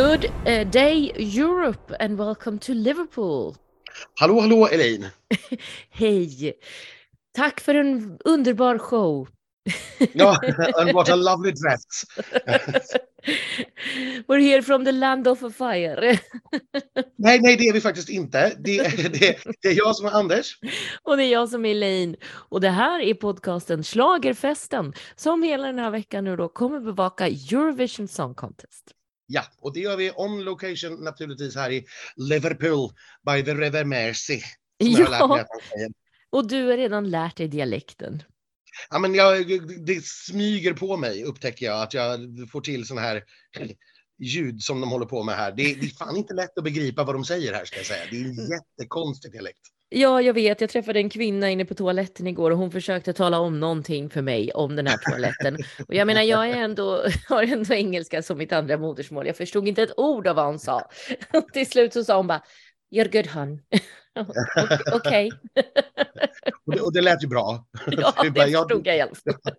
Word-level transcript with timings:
Good 0.00 0.32
uh, 0.46 0.64
day 0.64 1.12
Europe 1.18 1.92
and 2.00 2.16
welcome 2.16 2.58
to 2.58 2.72
Liverpool. 2.74 3.56
Hallå, 4.14 4.40
hallå 4.40 4.68
Elaine! 4.68 5.10
Hej! 5.90 6.52
Tack 7.32 7.60
för 7.60 7.74
en 7.74 8.18
underbar 8.24 8.78
show. 8.78 9.28
ja, 10.12 10.38
and 10.78 10.92
what 10.92 11.08
a 11.08 11.16
lovely 11.16 11.52
dress. 11.52 12.04
We're 14.28 14.40
here 14.40 14.62
from 14.62 14.84
the 14.84 14.92
land 14.92 15.26
of 15.28 15.38
fire. 15.56 16.00
nej, 17.18 17.40
nej, 17.40 17.56
det 17.56 17.68
är 17.68 17.72
vi 17.72 17.80
faktiskt 17.80 18.08
inte. 18.08 18.52
Det, 18.58 18.96
det, 18.96 19.38
det, 19.62 19.68
är 19.68 19.74
jag 19.74 19.96
som 19.96 20.06
är 20.06 20.10
Anders. 20.10 20.58
Och 21.02 21.16
det 21.16 21.24
är 21.24 21.32
jag 21.32 21.48
som 21.48 21.64
är 21.64 21.70
Elaine. 21.70 22.16
Och 22.24 22.60
det 22.60 22.70
här 22.70 23.00
är 23.00 23.14
podcasten 23.14 23.84
Slagerfesten 23.84 24.92
som 25.16 25.42
hela 25.42 25.66
den 25.66 25.78
här 25.78 25.90
veckan 25.90 26.24
nu 26.24 26.36
då 26.36 26.48
kommer 26.48 26.80
bevaka 26.80 27.26
Eurovision 27.26 28.08
Song 28.08 28.34
Contest. 28.34 28.94
Ja, 29.32 29.44
och 29.58 29.72
det 29.72 29.80
gör 29.80 29.96
vi 29.96 30.12
on 30.16 30.44
location 30.44 31.04
naturligtvis 31.04 31.54
här 31.54 31.70
i 31.70 31.86
Liverpool 32.16 32.90
by 33.26 33.44
the 33.44 33.54
River 33.54 33.84
Mersey. 33.84 34.40
Ja, 34.78 35.46
och 36.30 36.48
du 36.48 36.66
har 36.66 36.76
redan 36.76 37.10
lärt 37.10 37.36
dig 37.36 37.48
dialekten. 37.48 38.22
Ja, 38.90 38.98
men 38.98 39.14
jag, 39.14 39.46
det 39.86 40.04
smyger 40.04 40.72
på 40.72 40.96
mig, 40.96 41.24
upptäcker 41.24 41.66
jag, 41.66 41.82
att 41.82 41.94
jag 41.94 42.20
får 42.52 42.60
till 42.60 42.86
sådana 42.86 43.06
här 43.06 43.24
ljud 44.18 44.62
som 44.62 44.80
de 44.80 44.90
håller 44.90 45.06
på 45.06 45.22
med 45.22 45.34
här. 45.34 45.52
Det, 45.52 45.74
det 45.74 45.86
är 45.86 45.90
fan 45.90 46.16
inte 46.16 46.34
lätt 46.34 46.58
att 46.58 46.64
begripa 46.64 47.04
vad 47.04 47.14
de 47.14 47.24
säger 47.24 47.54
här, 47.54 47.64
ska 47.64 47.76
jag 47.76 47.86
säga. 47.86 48.04
Det 48.10 48.16
är 48.16 48.24
en 48.24 48.30
mm. 48.30 48.50
jättekonstig 48.50 49.32
dialekt. 49.32 49.60
Ja, 49.92 50.22
jag 50.22 50.34
vet. 50.34 50.60
Jag 50.60 50.70
träffade 50.70 50.98
en 50.98 51.10
kvinna 51.10 51.50
inne 51.50 51.64
på 51.64 51.74
toaletten 51.74 52.26
igår 52.26 52.50
och 52.50 52.58
hon 52.58 52.70
försökte 52.70 53.12
tala 53.12 53.38
om 53.38 53.60
någonting 53.60 54.10
för 54.10 54.22
mig 54.22 54.50
om 54.52 54.76
den 54.76 54.86
här 54.86 54.96
toaletten. 54.96 55.56
Och 55.88 55.94
jag 55.94 56.06
menar, 56.06 56.22
jag 56.22 56.50
är 56.50 56.56
ändå, 56.56 57.04
har 57.28 57.42
ändå 57.42 57.74
engelska 57.74 58.22
som 58.22 58.38
mitt 58.38 58.52
andra 58.52 58.76
modersmål. 58.76 59.26
Jag 59.26 59.36
förstod 59.36 59.68
inte 59.68 59.82
ett 59.82 59.98
ord 59.98 60.26
av 60.26 60.36
vad 60.36 60.46
hon 60.46 60.58
sa. 60.58 60.90
Och 61.32 61.52
till 61.52 61.70
slut 61.70 61.92
så 61.92 62.04
sa 62.04 62.16
hon 62.16 62.26
bara, 62.26 62.42
you're 62.94 63.12
good 63.12 63.26
hon. 63.26 63.60
Okej. 64.92 64.92
Okay. 64.92 65.30
och, 66.66 66.74
det, 66.74 66.80
och 66.80 66.92
det 66.92 67.00
lät 67.00 67.24
ju 67.24 67.28
bra. 67.28 67.64
Ja, 67.86 68.14
det 68.22 68.30
bara, 68.30 68.46
förstod 68.46 68.86
jag 68.86 68.96
i 68.96 69.00
alla 69.00 69.14
fall. 69.14 69.54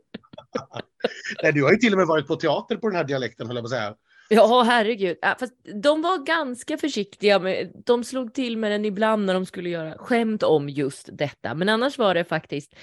Nej, 1.44 1.54
du 1.54 1.64
har 1.64 1.72
ju 1.72 1.78
till 1.78 1.94
och 1.94 2.00
med 2.00 2.08
varit 2.08 2.28
på 2.28 2.36
teater 2.36 2.76
på 2.76 2.88
den 2.90 2.96
här 2.98 3.04
dialekten, 3.04 3.48
höll 3.48 3.56
jag 3.56 3.64
på 3.64 3.68
att 3.68 3.72
säga. 3.72 3.96
Ja, 4.34 4.64
herregud. 4.64 5.18
Ja, 5.22 5.36
fast 5.40 5.54
de 5.84 6.02
var 6.02 6.26
ganska 6.26 6.78
försiktiga. 6.78 7.40
Med, 7.40 7.72
de 7.86 8.04
slog 8.04 8.34
till 8.34 8.58
med 8.58 8.72
den 8.72 8.86
ibland 8.86 9.26
när 9.26 9.34
de 9.34 9.46
skulle 9.46 9.70
göra 9.70 9.98
skämt 9.98 10.44
om 10.44 10.70
just 10.70 11.10
detta. 11.14 11.56
Men 11.56 11.70
annars 11.70 11.98
var 11.98 12.14
det 12.14 12.24
faktiskt 12.24 12.76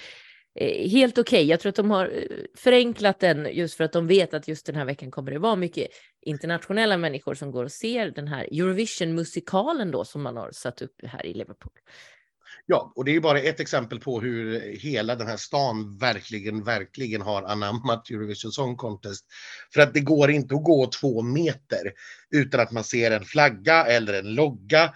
eh, 0.59 0.89
helt 0.89 1.17
okej. 1.17 1.37
Okay. 1.37 1.49
Jag 1.49 1.59
tror 1.59 1.69
att 1.69 1.75
de 1.75 1.91
har 1.91 2.05
eh, 2.05 2.21
förenklat 2.57 3.19
den 3.19 3.47
just 3.51 3.77
för 3.77 3.83
att 3.83 3.91
de 3.91 4.07
vet 4.07 4.33
att 4.33 4.47
just 4.47 4.65
den 4.65 4.75
här 4.75 4.85
veckan 4.85 5.11
kommer 5.11 5.31
det 5.31 5.39
vara 5.39 5.55
mycket 5.55 5.87
internationella 6.21 6.97
människor 6.97 7.33
som 7.33 7.51
går 7.51 7.63
och 7.63 7.71
ser 7.71 8.11
den 8.11 8.27
här 8.27 8.43
Eurovision-musikalen 8.43 9.91
då 9.91 10.05
som 10.05 10.21
man 10.21 10.37
har 10.37 10.51
satt 10.51 10.81
upp 10.81 10.95
här 11.03 11.25
i 11.25 11.33
Liverpool. 11.33 11.73
Ja, 12.71 12.93
och 12.95 13.05
det 13.05 13.15
är 13.15 13.19
bara 13.19 13.39
ett 13.39 13.59
exempel 13.59 13.99
på 13.99 14.21
hur 14.21 14.59
hela 14.79 15.15
den 15.15 15.27
här 15.27 15.37
stan 15.37 15.97
verkligen, 15.97 16.63
verkligen 16.63 17.21
har 17.21 17.43
anammat 17.43 18.09
Eurovision 18.09 18.51
Song 18.51 18.75
Contest. 18.75 19.25
För 19.73 19.81
att 19.81 19.93
det 19.93 19.99
går 19.99 20.31
inte 20.31 20.55
att 20.55 20.63
gå 20.63 20.89
två 21.01 21.21
meter 21.21 21.93
utan 22.35 22.59
att 22.59 22.71
man 22.71 22.83
ser 22.83 23.11
en 23.11 23.23
flagga 23.23 23.85
eller 23.85 24.13
en 24.13 24.33
logga. 24.35 24.93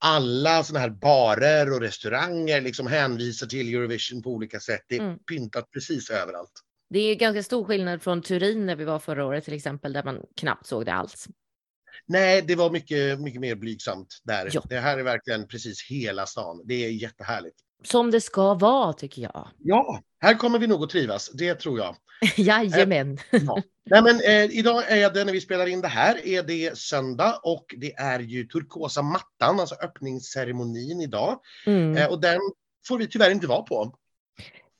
Alla 0.00 0.64
sådana 0.64 0.80
här 0.80 0.90
barer 0.90 1.72
och 1.72 1.80
restauranger 1.80 2.60
liksom 2.60 2.86
hänvisar 2.86 3.46
till 3.46 3.74
Eurovision 3.74 4.22
på 4.22 4.30
olika 4.30 4.60
sätt. 4.60 4.82
Det 4.88 4.96
är 4.96 5.00
mm. 5.00 5.18
pyntat 5.18 5.70
precis 5.70 6.10
överallt. 6.10 6.52
Det 6.90 6.98
är 6.98 7.14
ganska 7.14 7.42
stor 7.42 7.64
skillnad 7.64 8.02
från 8.02 8.22
Turin 8.22 8.66
när 8.66 8.76
vi 8.76 8.84
var 8.84 8.98
förra 8.98 9.26
året 9.26 9.44
till 9.44 9.54
exempel, 9.54 9.92
där 9.92 10.04
man 10.04 10.20
knappt 10.36 10.66
såg 10.66 10.84
det 10.84 10.92
alls. 10.94 11.28
Nej, 12.06 12.42
det 12.42 12.56
var 12.56 12.70
mycket, 12.70 13.20
mycket 13.20 13.40
mer 13.40 13.54
blygsamt 13.54 14.20
där. 14.24 14.50
Ja. 14.52 14.62
Det 14.68 14.78
här 14.78 14.98
är 14.98 15.02
verkligen 15.02 15.46
precis 15.46 15.86
hela 15.90 16.26
stan. 16.26 16.62
Det 16.64 16.84
är 16.84 16.88
jättehärligt. 16.88 17.56
Som 17.84 18.10
det 18.10 18.20
ska 18.20 18.54
vara, 18.54 18.92
tycker 18.92 19.22
jag. 19.22 19.48
Ja, 19.58 20.00
här 20.20 20.34
kommer 20.34 20.58
vi 20.58 20.66
nog 20.66 20.82
att 20.82 20.90
trivas. 20.90 21.30
Det 21.34 21.54
tror 21.54 21.78
jag. 21.78 21.96
Jajamän. 22.36 23.18
Eh, 23.30 23.42
ja. 23.46 23.62
Nej, 23.90 24.02
men, 24.02 24.20
eh, 24.20 24.58
idag 24.58 24.84
är 24.88 25.10
det, 25.10 25.24
när 25.24 25.32
vi 25.32 25.40
spelar 25.40 25.66
in 25.66 25.80
det 25.80 25.88
här, 25.88 26.26
är 26.26 26.42
det 26.42 26.78
söndag 26.78 27.40
och 27.42 27.74
det 27.76 27.94
är 27.94 28.20
ju 28.20 28.44
turkosa 28.44 29.02
mattan, 29.02 29.60
alltså 29.60 29.74
öppningsceremonin 29.74 31.00
idag. 31.00 31.40
Mm. 31.66 31.96
Eh, 31.96 32.06
och 32.06 32.20
den 32.20 32.40
får 32.88 32.98
vi 32.98 33.06
tyvärr 33.06 33.30
inte 33.30 33.46
vara 33.46 33.62
på. 33.62 33.94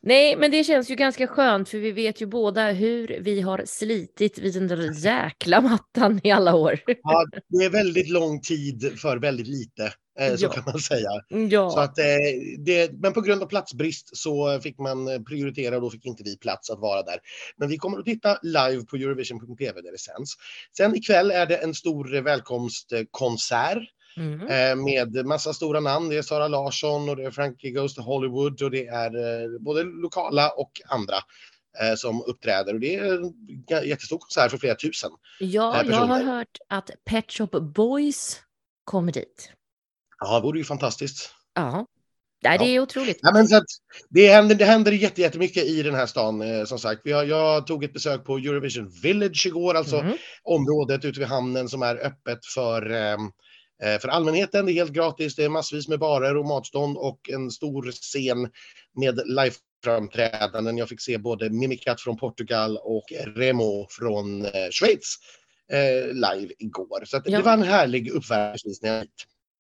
Nej, 0.07 0.37
men 0.37 0.51
det 0.51 0.65
känns 0.65 0.91
ju 0.91 0.95
ganska 0.95 1.27
skönt 1.27 1.69
för 1.69 1.79
vi 1.79 1.93
vet 1.93 2.23
ju 2.23 2.27
båda 2.27 2.71
hur 2.71 3.19
vi 3.21 3.41
har 3.41 3.63
slitit 3.67 4.39
vid 4.39 4.55
den 4.55 4.69
där 4.69 5.07
jäkla 5.07 5.61
mattan 5.61 6.21
i 6.25 6.31
alla 6.31 6.55
år. 6.55 6.81
Ja, 6.87 7.27
det 7.49 7.65
är 7.65 7.71
väldigt 7.71 8.09
lång 8.09 8.41
tid 8.41 8.93
för 8.99 9.17
väldigt 9.17 9.47
lite, 9.47 9.93
eh, 10.21 10.37
så 10.37 10.45
ja. 10.45 10.49
kan 10.49 10.65
man 10.67 10.79
säga. 10.79 11.09
Ja. 11.51 11.71
Så 11.71 11.81
att, 11.81 11.99
eh, 11.99 12.05
det, 12.59 12.93
men 12.93 13.13
på 13.13 13.21
grund 13.21 13.43
av 13.43 13.47
platsbrist 13.47 14.17
så 14.17 14.61
fick 14.61 14.79
man 14.79 15.25
prioritera 15.25 15.77
och 15.77 15.83
då 15.83 15.91
fick 15.91 16.07
inte 16.07 16.23
vi 16.23 16.37
plats 16.37 16.71
att 16.71 16.81
vara 16.81 17.03
där. 17.03 17.19
Men 17.57 17.69
vi 17.69 17.77
kommer 17.77 17.99
att 17.99 18.05
titta 18.05 18.39
live 18.43 18.85
på 18.85 18.97
Eurovision.tv 18.97 19.81
där 19.81 19.93
det 19.93 19.99
sänds. 19.99 20.33
Sen 20.77 20.97
ikväll 20.97 21.31
är 21.31 21.47
det 21.47 21.57
en 21.57 21.75
stor 21.75 22.23
välkomstkonsert 22.23 23.94
Mm. 24.17 24.41
Eh, 24.41 24.85
med 24.85 25.27
massa 25.27 25.53
stora 25.53 25.81
namn. 25.81 26.09
Det 26.09 26.17
är 26.17 26.23
Sara 26.23 26.49
Larsson 26.49 27.09
och 27.09 27.17
det 27.17 27.25
är 27.25 27.31
Frankie 27.31 27.71
Goes 27.71 27.95
to 27.95 28.03
Hollywood 28.03 28.63
och 28.63 28.71
det 28.71 28.87
är 28.87 29.17
eh, 29.17 29.61
både 29.61 29.83
lokala 29.83 30.49
och 30.49 30.71
andra 30.89 31.17
eh, 31.81 31.95
som 31.97 32.23
uppträder. 32.23 32.75
Och 32.75 32.81
det 32.81 32.95
är 32.95 33.13
en 33.13 33.89
jättestor 33.89 34.19
konsert 34.19 34.51
för 34.51 34.59
flera 34.59 34.75
tusen. 34.75 35.11
Ja, 35.41 35.83
jag 35.85 35.97
har 35.97 36.23
hört 36.23 36.59
att 36.69 36.91
Pet 37.05 37.33
Shop 37.33 37.61
Boys 37.61 38.41
kommer 38.85 39.13
dit. 39.13 39.51
Ja, 40.21 40.37
det 40.37 40.43
vore 40.43 40.59
ju 40.59 40.65
fantastiskt. 40.65 41.31
Ja. 41.55 41.87
Nej, 42.43 42.59
det 42.59 42.65
är 42.65 42.81
otroligt. 42.81 43.19
Ja, 43.23 43.33
men 43.33 43.49
så 43.49 43.57
att 43.57 43.65
det 44.09 44.29
händer, 44.29 44.55
det 44.55 44.65
händer 44.65 44.93
jättemycket 44.93 45.65
i 45.65 45.83
den 45.83 45.95
här 45.95 46.07
stan. 46.07 46.43
Eh, 46.43 46.65
som 46.65 46.79
sagt, 46.79 47.01
vi 47.05 47.13
har, 47.13 47.25
jag 47.25 47.67
tog 47.67 47.85
ett 47.85 47.93
besök 47.93 48.25
på 48.25 48.37
Eurovision 48.37 48.91
Village 49.03 49.47
igår, 49.47 49.75
alltså 49.75 49.97
mm. 49.97 50.17
området 50.43 51.05
ute 51.05 51.21
vid 51.21 51.29
hamnen 51.29 51.69
som 51.69 51.83
är 51.83 52.07
öppet 52.07 52.47
för 52.55 52.91
Eh, 52.91 53.17
för 54.01 54.09
allmänheten. 54.09 54.67
Det 54.67 54.73
är 54.73 54.75
helt 54.75 54.93
gratis. 54.93 55.37
Det 55.37 55.45
är 55.45 55.49
massvis 55.49 55.89
med 55.89 55.99
barer 55.99 56.37
och 56.37 56.47
matstånd 56.47 56.97
och 56.97 57.31
en 57.31 57.51
stor 57.51 57.91
scen 57.91 58.51
med 58.95 59.21
liveframträdanden. 59.27 60.79
Jag 60.79 60.89
fick 60.89 61.01
se 61.01 61.19
både 61.19 61.51
Mimikat 61.51 62.01
från 62.01 62.17
Portugal 62.17 62.79
och 62.83 63.05
Remo 63.37 63.87
från 63.91 64.45
eh, 64.45 64.51
Schweiz 64.71 65.17
eh, 65.73 66.07
live 66.07 66.55
igår. 66.59 67.05
Så 67.05 67.17
ja. 67.25 67.37
det 67.37 67.43
var 67.43 67.53
en 67.53 67.63
härlig 67.63 68.11
uppvärmningsvisning. 68.11 68.93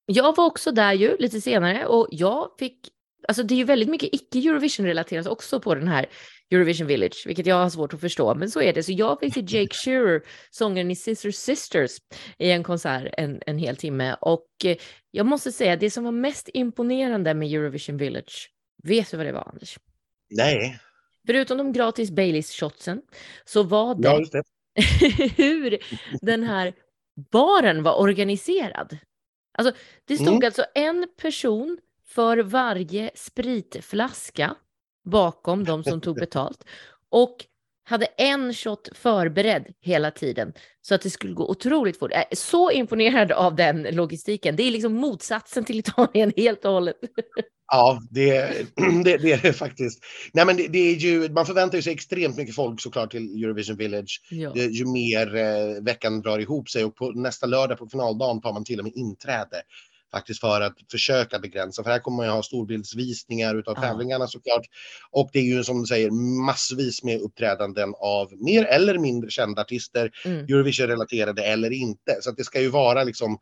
Jag 0.06 0.36
var 0.36 0.46
också 0.46 0.72
där 0.72 0.92
ju 0.92 1.16
lite 1.16 1.40
senare 1.40 1.86
och 1.86 2.08
jag 2.10 2.48
fick 2.58 2.90
Alltså 3.28 3.42
det 3.42 3.54
är 3.54 3.56
ju 3.56 3.64
väldigt 3.64 3.88
mycket 3.88 4.08
icke-Eurovision-relaterat 4.12 5.26
också 5.26 5.60
på 5.60 5.74
den 5.74 5.88
här 5.88 6.06
Eurovision 6.50 6.86
Village, 6.86 7.22
vilket 7.26 7.46
jag 7.46 7.56
har 7.56 7.70
svårt 7.70 7.94
att 7.94 8.00
förstå, 8.00 8.34
men 8.34 8.50
så 8.50 8.60
är 8.60 8.72
det. 8.72 8.82
Så 8.82 8.92
jag 8.92 9.20
fick 9.20 9.34
se 9.34 9.40
Jake 9.40 9.74
Shearer, 9.74 10.22
sångaren 10.50 10.90
i 10.90 10.96
Sister 10.96 11.30
Sisters, 11.30 11.90
i 12.38 12.50
en 12.50 12.62
konsert 12.62 13.14
en, 13.16 13.40
en 13.46 13.58
hel 13.58 13.76
timme. 13.76 14.16
Och 14.20 14.46
eh, 14.64 14.76
jag 15.10 15.26
måste 15.26 15.52
säga, 15.52 15.76
det 15.76 15.90
som 15.90 16.04
var 16.04 16.12
mest 16.12 16.48
imponerande 16.54 17.34
med 17.34 17.52
Eurovision 17.52 17.96
Village, 17.96 18.50
vet 18.82 19.10
du 19.10 19.16
vad 19.16 19.26
det 19.26 19.32
var, 19.32 19.48
Anders? 19.52 19.78
Nej. 20.30 20.80
Förutom 21.26 21.58
de 21.58 21.72
gratis 21.72 22.10
Baileys-shotsen, 22.10 23.00
så 23.44 23.62
var 23.62 23.94
det, 23.94 24.08
ja, 24.08 24.24
det. 24.32 24.42
hur 25.36 25.78
den 26.20 26.42
här 26.42 26.72
baren 27.32 27.82
var 27.82 28.00
organiserad. 28.00 28.98
Alltså, 29.58 29.74
det 30.04 30.16
stod 30.16 30.28
mm. 30.28 30.46
alltså 30.46 30.64
en 30.74 31.08
person 31.16 31.78
för 32.06 32.38
varje 32.38 33.10
spritflaska 33.14 34.56
bakom 35.04 35.64
de 35.64 35.84
som 35.84 36.00
tog 36.00 36.16
betalt 36.20 36.64
och 37.10 37.36
hade 37.84 38.06
en 38.06 38.54
shot 38.54 38.88
förberedd 38.94 39.66
hela 39.80 40.10
tiden 40.10 40.52
så 40.82 40.94
att 40.94 41.02
det 41.02 41.10
skulle 41.10 41.34
gå 41.34 41.50
otroligt 41.50 41.98
fort. 41.98 42.10
Jag 42.12 42.24
är 42.30 42.36
så 42.36 42.70
imponerad 42.70 43.32
av 43.32 43.56
den 43.56 43.82
logistiken. 43.82 44.56
Det 44.56 44.62
är 44.62 44.70
liksom 44.70 44.94
motsatsen 44.94 45.64
till 45.64 45.78
Italien 45.78 46.32
helt 46.36 46.64
och 46.64 46.72
hållet. 46.72 46.96
Ja, 47.72 48.00
det, 48.10 48.52
det, 49.04 49.16
det 49.16 49.32
är 49.32 49.42
det 49.42 49.52
faktiskt. 49.52 50.04
Nej, 50.32 50.46
men 50.46 50.56
det, 50.56 50.68
det, 50.68 50.78
är 50.78 50.94
ju, 50.94 51.28
man 51.28 51.46
förväntar 51.46 51.80
sig 51.80 51.92
extremt 51.92 52.36
mycket 52.36 52.54
folk 52.54 52.80
såklart 52.80 53.10
till 53.10 53.44
Eurovision 53.44 53.76
Village 53.76 54.20
ja. 54.30 54.52
ju 54.56 54.86
mer 54.86 55.36
eh, 55.36 55.82
veckan 55.82 56.20
drar 56.20 56.38
ihop 56.38 56.68
sig 56.68 56.84
och 56.84 56.96
på 56.96 57.10
nästa 57.10 57.46
lördag 57.46 57.78
på 57.78 57.88
finaldagen 57.88 58.40
tar 58.40 58.52
man 58.52 58.64
till 58.64 58.78
och 58.78 58.84
med 58.84 58.92
inträde 58.96 59.62
faktiskt 60.14 60.40
för 60.40 60.60
att 60.60 60.76
försöka 60.90 61.38
begränsa. 61.38 61.82
För 61.82 61.90
här 61.90 61.98
kommer 61.98 62.16
man 62.16 62.26
ju 62.26 62.32
ha 62.32 62.42
storbildsvisningar 62.42 63.54
utav 63.54 63.74
ja. 63.76 63.82
tävlingarna 63.82 64.26
såklart. 64.26 64.66
Och 65.10 65.30
det 65.32 65.38
är 65.38 65.42
ju 65.42 65.64
som 65.64 65.80
du 65.80 65.86
säger 65.86 66.10
massvis 66.46 67.02
med 67.02 67.20
uppträdanden 67.20 67.94
av 67.98 68.32
mer 68.32 68.64
eller 68.64 68.98
mindre 68.98 69.30
kända 69.30 69.62
artister, 69.62 70.10
mm. 70.24 70.44
Eurovision-relaterade 70.44 71.44
eller 71.44 71.72
inte. 71.72 72.16
Så 72.20 72.30
det 72.30 72.44
ska 72.44 72.60
ju 72.60 72.68
vara 72.68 73.04
liksom 73.04 73.38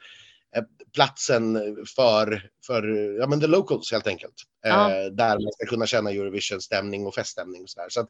platsen 0.94 1.58
för, 1.96 2.42
för 2.66 2.82
ja, 3.20 3.26
men 3.26 3.40
the 3.40 3.46
locals 3.46 3.92
helt 3.92 4.06
enkelt. 4.06 4.34
Ja. 4.64 4.88
där 5.10 5.32
man 5.34 5.52
ska 5.52 5.66
kunna 5.66 5.86
känna 5.86 6.10
Eurovision-stämning 6.10 7.06
och 7.06 7.14
feststämning 7.14 7.62
och 7.62 7.70
så 7.70 7.80
där. 7.80 7.88
Så 7.88 8.06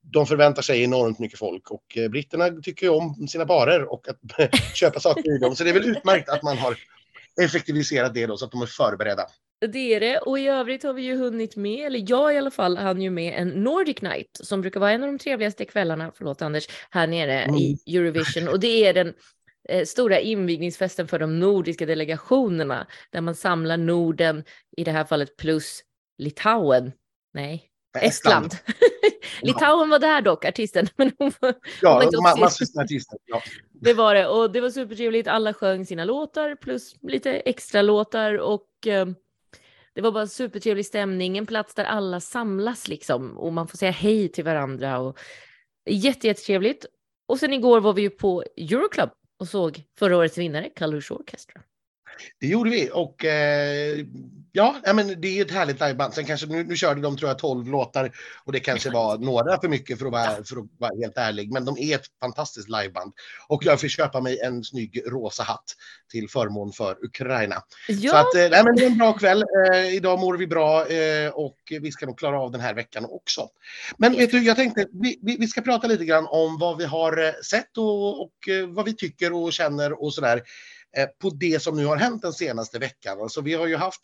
de 0.00 0.26
förväntar 0.26 0.62
sig 0.62 0.82
enormt 0.82 1.18
mycket 1.18 1.38
folk 1.38 1.70
och 1.70 1.98
britterna 2.10 2.50
tycker 2.62 2.86
ju 2.86 2.92
om 2.92 3.28
sina 3.28 3.44
barer 3.44 3.92
och 3.92 4.08
att 4.08 4.50
köpa 4.74 5.00
saker 5.00 5.36
i 5.36 5.38
dem. 5.38 5.56
Så 5.56 5.64
det 5.64 5.70
är 5.70 5.74
väl 5.74 5.90
utmärkt 5.90 6.28
att 6.28 6.42
man 6.42 6.58
har 6.58 6.76
effektiviserat 7.42 8.14
det 8.14 8.26
då 8.26 8.36
så 8.36 8.44
att 8.44 8.52
de 8.52 8.62
är 8.62 8.66
förberedda. 8.66 9.26
Det 9.60 9.94
är 9.94 10.00
det 10.00 10.18
och 10.18 10.38
i 10.38 10.46
övrigt 10.46 10.82
har 10.82 10.92
vi 10.92 11.02
ju 11.02 11.16
hunnit 11.16 11.56
med, 11.56 11.86
eller 11.86 12.04
jag 12.10 12.34
i 12.34 12.38
alla 12.38 12.50
fall 12.50 12.76
hann 12.76 13.02
ju 13.02 13.10
med 13.10 13.40
en 13.40 13.48
Nordic 13.48 14.02
Night 14.02 14.30
som 14.32 14.60
brukar 14.60 14.80
vara 14.80 14.92
en 14.92 15.02
av 15.02 15.08
de 15.08 15.18
trevligaste 15.18 15.64
kvällarna, 15.64 16.12
förlåt 16.14 16.42
Anders, 16.42 16.68
här 16.90 17.06
nere 17.06 17.42
mm. 17.42 17.56
i 17.56 17.78
Eurovision 17.86 18.48
och 18.48 18.60
det 18.60 18.86
är 18.86 18.94
den 18.94 19.14
eh, 19.68 19.84
stora 19.84 20.20
invigningsfesten 20.20 21.08
för 21.08 21.18
de 21.18 21.38
nordiska 21.38 21.86
delegationerna 21.86 22.86
där 23.10 23.20
man 23.20 23.34
samlar 23.34 23.76
Norden, 23.76 24.44
i 24.76 24.84
det 24.84 24.92
här 24.92 25.04
fallet 25.04 25.36
plus 25.36 25.82
Litauen. 26.18 26.92
Nej, 27.34 27.70
Estland. 28.00 28.54
Litauen 29.42 29.88
var 29.88 29.98
där 29.98 30.20
dock, 30.20 30.44
artisten. 30.44 30.86
Men 30.96 31.12
hon 31.18 31.32
var, 31.40 31.54
ja, 31.82 32.02
hon 32.04 32.24
var 32.24 32.40
massvis 32.40 32.74
med 32.74 32.84
artister. 32.84 33.18
Ja. 33.26 33.42
Det 33.72 33.94
var 33.94 34.14
det 34.14 34.26
och 34.26 34.52
det 34.52 34.60
var 34.60 34.70
supertrevligt. 34.70 35.28
Alla 35.28 35.54
sjöng 35.54 35.86
sina 35.86 36.04
låtar 36.04 36.54
plus 36.54 36.94
lite 37.02 37.32
extra 37.32 37.82
låtar 37.82 38.38
och 38.38 38.86
eh, 38.86 39.06
det 39.94 40.02
var 40.02 40.12
bara 40.12 40.26
supertrevlig 40.26 40.86
stämning, 40.86 41.38
en 41.38 41.46
plats 41.46 41.74
där 41.74 41.84
alla 41.84 42.20
samlas 42.20 42.88
liksom 42.88 43.38
och 43.38 43.52
man 43.52 43.68
får 43.68 43.78
säga 43.78 43.90
hej 43.90 44.28
till 44.28 44.44
varandra 44.44 44.98
och 44.98 45.18
jätte, 45.90 46.26
jättetrevligt. 46.26 46.86
Och 47.28 47.38
sen 47.38 47.52
igår 47.52 47.80
var 47.80 47.92
vi 47.92 48.02
ju 48.02 48.10
på 48.10 48.44
Euroclub 48.56 49.10
och 49.40 49.48
såg 49.48 49.82
förra 49.98 50.16
årets 50.16 50.38
vinnare, 50.38 50.70
Kalush 50.76 51.12
Orchestra. 51.12 51.62
Det 52.40 52.46
gjorde 52.46 52.70
vi 52.70 52.90
och 52.92 53.24
eh, 53.24 54.06
ja, 54.56 54.92
men 54.94 55.20
det 55.20 55.38
är 55.38 55.44
ett 55.44 55.50
härligt 55.50 55.80
liveband. 55.80 56.14
Sen 56.14 56.24
kanske 56.24 56.46
nu, 56.46 56.64
nu 56.64 56.76
körde 56.76 57.00
de 57.00 57.16
tror 57.16 57.30
jag 57.30 57.38
12 57.38 57.68
låtar 57.68 58.12
och 58.44 58.52
det 58.52 58.60
kanske 58.60 58.90
var 58.90 59.18
några 59.18 59.60
för 59.60 59.68
mycket 59.68 59.98
för 59.98 60.06
att, 60.06 60.12
vara, 60.12 60.44
för 60.44 60.56
att 60.56 60.66
vara 60.78 61.00
helt 61.02 61.18
ärlig. 61.18 61.52
Men 61.52 61.64
de 61.64 61.78
är 61.78 61.94
ett 61.94 62.06
fantastiskt 62.20 62.68
liveband 62.68 63.12
och 63.48 63.64
jag 63.64 63.80
fick 63.80 63.90
köpa 63.90 64.20
mig 64.20 64.40
en 64.40 64.64
snygg 64.64 65.02
rosa 65.06 65.42
hatt 65.42 65.64
till 66.10 66.28
förmån 66.28 66.72
för 66.72 67.04
Ukraina. 67.04 67.62
Ja. 67.88 68.10
Så 68.10 68.16
att, 68.16 68.34
eh, 68.34 68.50
nej, 68.50 68.64
men 68.64 68.76
det 68.76 68.82
är 68.82 68.90
en 68.90 68.98
bra 68.98 69.12
kväll. 69.12 69.44
Eh, 69.72 69.94
idag 69.94 70.18
mår 70.18 70.36
vi 70.36 70.46
bra 70.46 70.86
eh, 70.86 71.30
och 71.30 71.58
vi 71.80 71.92
ska 71.92 72.06
nog 72.06 72.18
klara 72.18 72.40
av 72.40 72.50
den 72.50 72.60
här 72.60 72.74
veckan 72.74 73.04
också. 73.04 73.48
Men 73.98 74.12
vet 74.12 74.30
du, 74.30 74.42
jag 74.42 74.56
tänkte 74.56 74.86
vi, 74.92 75.18
vi, 75.22 75.36
vi 75.36 75.48
ska 75.48 75.60
prata 75.60 75.86
lite 75.86 76.04
grann 76.04 76.26
om 76.26 76.58
vad 76.58 76.78
vi 76.78 76.84
har 76.84 77.24
eh, 77.24 77.32
sett 77.50 77.78
och, 77.78 78.22
och 78.22 78.48
eh, 78.48 78.66
vad 78.66 78.84
vi 78.84 78.94
tycker 78.94 79.32
och 79.32 79.52
känner 79.52 80.02
och 80.02 80.14
sådär 80.14 80.42
Eh, 80.85 80.85
Eh, 80.96 81.06
på 81.06 81.30
det 81.30 81.62
som 81.62 81.76
nu 81.76 81.86
har 81.86 81.96
hänt 81.96 82.22
den 82.22 82.32
senaste 82.32 82.78
veckan. 82.78 83.20
Alltså 83.20 83.40
vi 83.40 83.54
har 83.54 83.66
ju 83.66 83.76
haft 83.76 84.00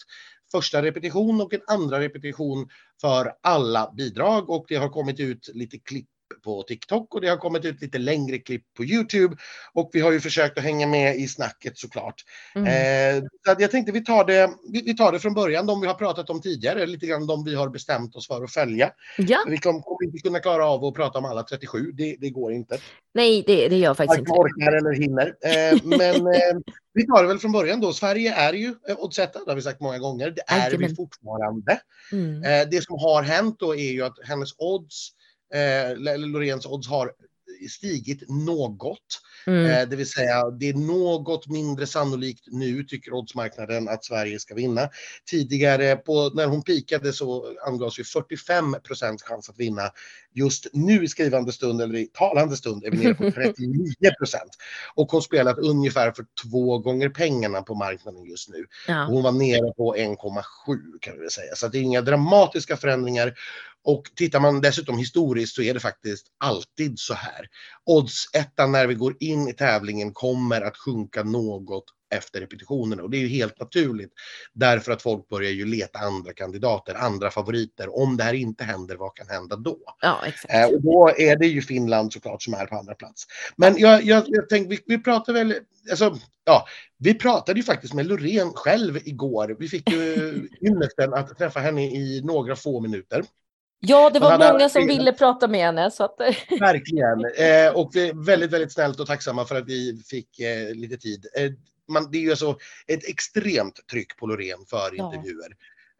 första 0.53 0.83
repetition 0.83 1.41
och 1.41 1.55
en 1.55 1.61
andra 1.67 2.01
repetition 2.01 2.69
för 3.01 3.33
alla 3.43 3.93
bidrag 3.97 4.51
och 4.51 4.65
det 4.69 4.77
har 4.77 4.89
kommit 4.89 5.21
ut 5.21 5.51
lite 5.55 5.79
klipp 5.79 6.09
på 6.43 6.63
TikTok 6.63 7.15
och 7.15 7.21
det 7.21 7.29
har 7.29 7.37
kommit 7.37 7.65
ut 7.65 7.83
lite 7.83 7.99
längre 7.99 8.39
klipp 8.39 8.65
på 8.77 8.85
Youtube 8.85 9.37
och 9.73 9.91
vi 9.93 10.01
har 10.01 10.13
ju 10.13 10.21
försökt 10.21 10.59
att 10.59 10.65
hänga 10.65 10.87
med 10.87 11.17
i 11.17 11.29
snacket 11.29 11.79
såklart. 11.79 12.15
Mm. 12.55 12.67
Eh, 12.67 13.23
så 13.47 13.57
jag 13.59 13.71
tänkte 13.71 13.93
vi 13.93 14.05
tar, 14.05 14.25
det, 14.25 14.51
vi, 14.73 14.83
vi, 14.83 14.97
tar 14.97 15.13
det 15.13 15.19
från 15.19 15.35
början, 15.35 15.67
de 15.67 15.81
vi 15.81 15.87
har 15.87 15.95
pratat 15.95 16.31
om 16.31 16.41
tidigare, 16.41 16.87
lite 16.87 17.07
grann 17.07 17.27
de 17.27 17.45
vi 17.45 17.55
har 17.55 17.69
bestämt 17.69 18.17
oss 18.17 18.27
för 18.27 18.45
att 18.45 18.53
följa. 18.53 18.91
Ja. 19.19 19.45
Vi 19.49 19.59
kommer, 19.59 19.81
kommer 19.81 20.05
inte 20.05 20.19
kunna 20.19 20.41
klara 20.41 20.67
av 20.67 20.85
att 20.85 20.95
prata 20.95 21.19
om 21.19 21.25
alla 21.25 21.43
37, 21.43 21.93
det, 21.93 22.17
det 22.21 22.31
går 22.31 22.53
inte. 22.53 22.79
Nej, 23.15 23.45
det, 23.47 23.69
det 23.69 23.77
gör 23.77 23.95
faktiskt 23.95 24.19
inte. 24.19 24.33
orkar 24.33 24.73
eller 24.73 24.93
hinner. 24.93 25.27
Eh, 25.27 25.79
men 25.85 26.27
eh, 26.35 26.61
vi 26.95 27.07
tar 27.07 27.23
det 27.23 27.29
väl 27.29 27.39
från 27.39 27.53
början 27.53 27.81
då. 27.81 27.93
Sverige 27.93 28.35
är 28.35 28.53
ju 28.53 28.75
eh, 28.89 28.97
oddsetta, 28.99 29.45
det 29.45 29.51
har 29.51 29.57
vi 29.57 29.63
sagt 29.63 29.81
många 29.81 29.99
gånger. 29.99 30.31
Det 30.31 30.43
är 30.47 30.71
Aj, 30.71 30.77
vi 30.77 30.95
fortfarande. 30.95 31.81
Mm. 32.13 32.45
Eh, 32.45 32.69
det 32.71 32.85
som 32.85 32.99
har 32.99 33.23
hänt 33.23 33.57
då 33.59 33.75
är 33.75 33.93
ju 33.93 34.03
att 34.03 34.19
hennes 34.25 34.51
odds 34.59 35.11
eh, 35.55 36.17
Loreens 36.19 36.67
odds 36.67 36.89
har 36.89 37.13
stigit 37.69 38.29
något. 38.29 39.21
Mm. 39.47 39.71
Eh, 39.71 39.89
det 39.89 39.97
vill 39.97 40.11
säga, 40.11 40.51
det 40.51 40.69
är 40.69 40.75
något 40.75 41.49
mindre 41.49 41.87
sannolikt 41.87 42.45
nu, 42.47 42.85
tycker 42.85 43.13
oddsmarknaden, 43.13 43.89
att 43.89 44.05
Sverige 44.05 44.39
ska 44.39 44.55
vinna. 44.55 44.89
Tidigare, 45.31 45.97
på, 45.97 46.31
när 46.35 46.47
hon 46.47 46.63
pikade, 46.63 47.13
så 47.13 47.57
angavs 47.67 47.99
ju 47.99 48.05
45 48.05 48.77
procents 48.85 49.23
chans 49.23 49.49
att 49.51 49.59
vinna. 49.59 49.91
Just 50.35 50.67
nu 50.73 51.05
i 51.05 51.09
skrivande 51.09 51.53
stund, 51.53 51.83
eller 51.83 51.99
i 51.99 52.07
talande 52.07 52.57
stund, 52.57 52.85
är 52.85 52.91
vi 52.91 52.99
nere 52.99 53.15
på 53.15 53.31
39 53.35 53.95
procent. 54.19 54.57
Och 54.95 55.13
hon 55.13 55.23
spelat 55.23 55.59
ungefär 55.59 56.13
för 56.13 56.25
två 56.43 56.79
gånger 56.79 57.09
pengarna 57.09 57.63
på 57.63 57.75
marknaden 57.75 58.25
just 58.25 58.49
nu. 58.49 58.67
Ja. 58.89 59.05
Hon 59.05 59.23
var 59.23 59.33
nere 59.33 59.73
på 59.73 59.97
1,7 59.97 60.43
kan 61.01 61.15
vi 61.15 61.21
väl 61.21 61.31
säga. 61.31 61.55
Så 61.55 61.69
det 61.69 61.79
är 61.79 61.83
inga 61.83 62.01
dramatiska 62.01 62.77
förändringar. 62.77 63.35
Och 63.85 64.11
tittar 64.17 64.41
man 64.41 64.61
dessutom 64.61 64.99
historiskt 64.99 65.55
så 65.55 65.63
är 65.63 65.75
det 65.75 65.81
faktiskt 65.81 66.27
alltid 66.39 66.99
så 66.99 67.15
här. 67.15 67.47
Oddsettan 67.85 68.73
när 68.73 68.87
vi 68.87 68.95
går 68.95 69.17
in 69.21 69.49
i 69.49 69.53
tävlingen 69.53 70.13
kommer 70.13 70.61
att 70.61 70.77
sjunka 70.77 71.23
något 71.23 71.85
efter 72.13 72.41
repetitionerna 72.41 73.03
och 73.03 73.11
det 73.11 73.17
är 73.17 73.21
ju 73.21 73.29
helt 73.29 73.61
naturligt 73.61 74.13
därför 74.53 74.93
att 74.93 75.03
folk 75.03 75.29
börjar 75.29 75.51
ju 75.51 75.65
leta 75.67 75.99
andra 75.99 76.33
kandidater, 76.33 76.95
andra 76.95 77.31
favoriter. 77.31 77.97
Om 77.99 78.17
det 78.17 78.25
här 78.25 78.35
inte 78.35 78.65
händer, 78.65 78.97
vad 78.97 79.15
kan 79.15 79.29
hända 79.29 79.57
då? 79.57 79.79
Ja, 80.01 80.21
exakt. 80.27 80.55
Eh, 80.55 80.65
och 80.65 80.83
då 80.83 81.11
är 81.19 81.37
det 81.37 81.47
ju 81.47 81.63
Finland 81.63 82.13
såklart 82.13 82.43
som 82.43 82.55
är 82.55 82.67
på 82.67 82.77
andra 82.77 82.95
plats. 82.95 83.27
Men 83.57 83.79
jag, 83.79 84.03
jag, 84.03 84.25
jag 84.27 84.49
tänkte, 84.49 84.71
vi, 84.71 84.97
vi 84.97 85.03
pratar 85.03 85.33
väl, 85.33 85.55
alltså, 85.91 86.19
ja, 86.45 86.67
vi 86.99 87.15
pratade 87.15 87.61
ju 87.61 87.65
faktiskt 87.65 87.95
med 87.95 88.07
Loreen 88.07 88.53
själv 88.55 88.97
igår. 89.05 89.57
Vi 89.59 89.69
fick 89.69 89.91
ju 89.91 90.49
ynnesten 90.61 91.15
att 91.15 91.39
träffa 91.39 91.61
henne 91.61 91.85
i 91.85 92.23
några 92.25 92.57
få 92.57 92.81
minuter. 92.81 93.25
Ja, 93.87 94.11
det 94.11 94.19
var 94.19 94.53
många 94.53 94.69
som 94.69 94.87
ville 94.87 95.13
prata 95.13 95.49
med 95.49 95.61
henne. 95.61 95.91
Så 95.91 96.05
att... 96.05 96.21
Verkligen. 96.61 97.25
Eh, 97.25 97.73
och 97.75 97.91
det 97.93 98.09
är 98.09 98.27
väldigt, 98.27 98.51
väldigt 98.51 98.73
snällt 98.73 99.01
och 99.01 99.07
tacksamma 99.07 99.45
för 99.45 99.55
att 99.55 99.67
vi 99.67 100.03
fick 100.07 100.39
eh, 100.39 100.75
lite 100.75 100.97
tid. 100.97 101.27
Eh, 101.37 101.51
man, 101.89 102.11
det 102.11 102.19
är 102.19 102.23
ju 102.23 102.31
alltså 102.31 102.57
ett 102.87 103.09
extremt 103.09 103.87
tryck 103.91 104.17
på 104.17 104.27
Loreen 104.27 104.65
för 104.71 104.91
ja. 104.97 105.05
intervjuer. 105.05 105.53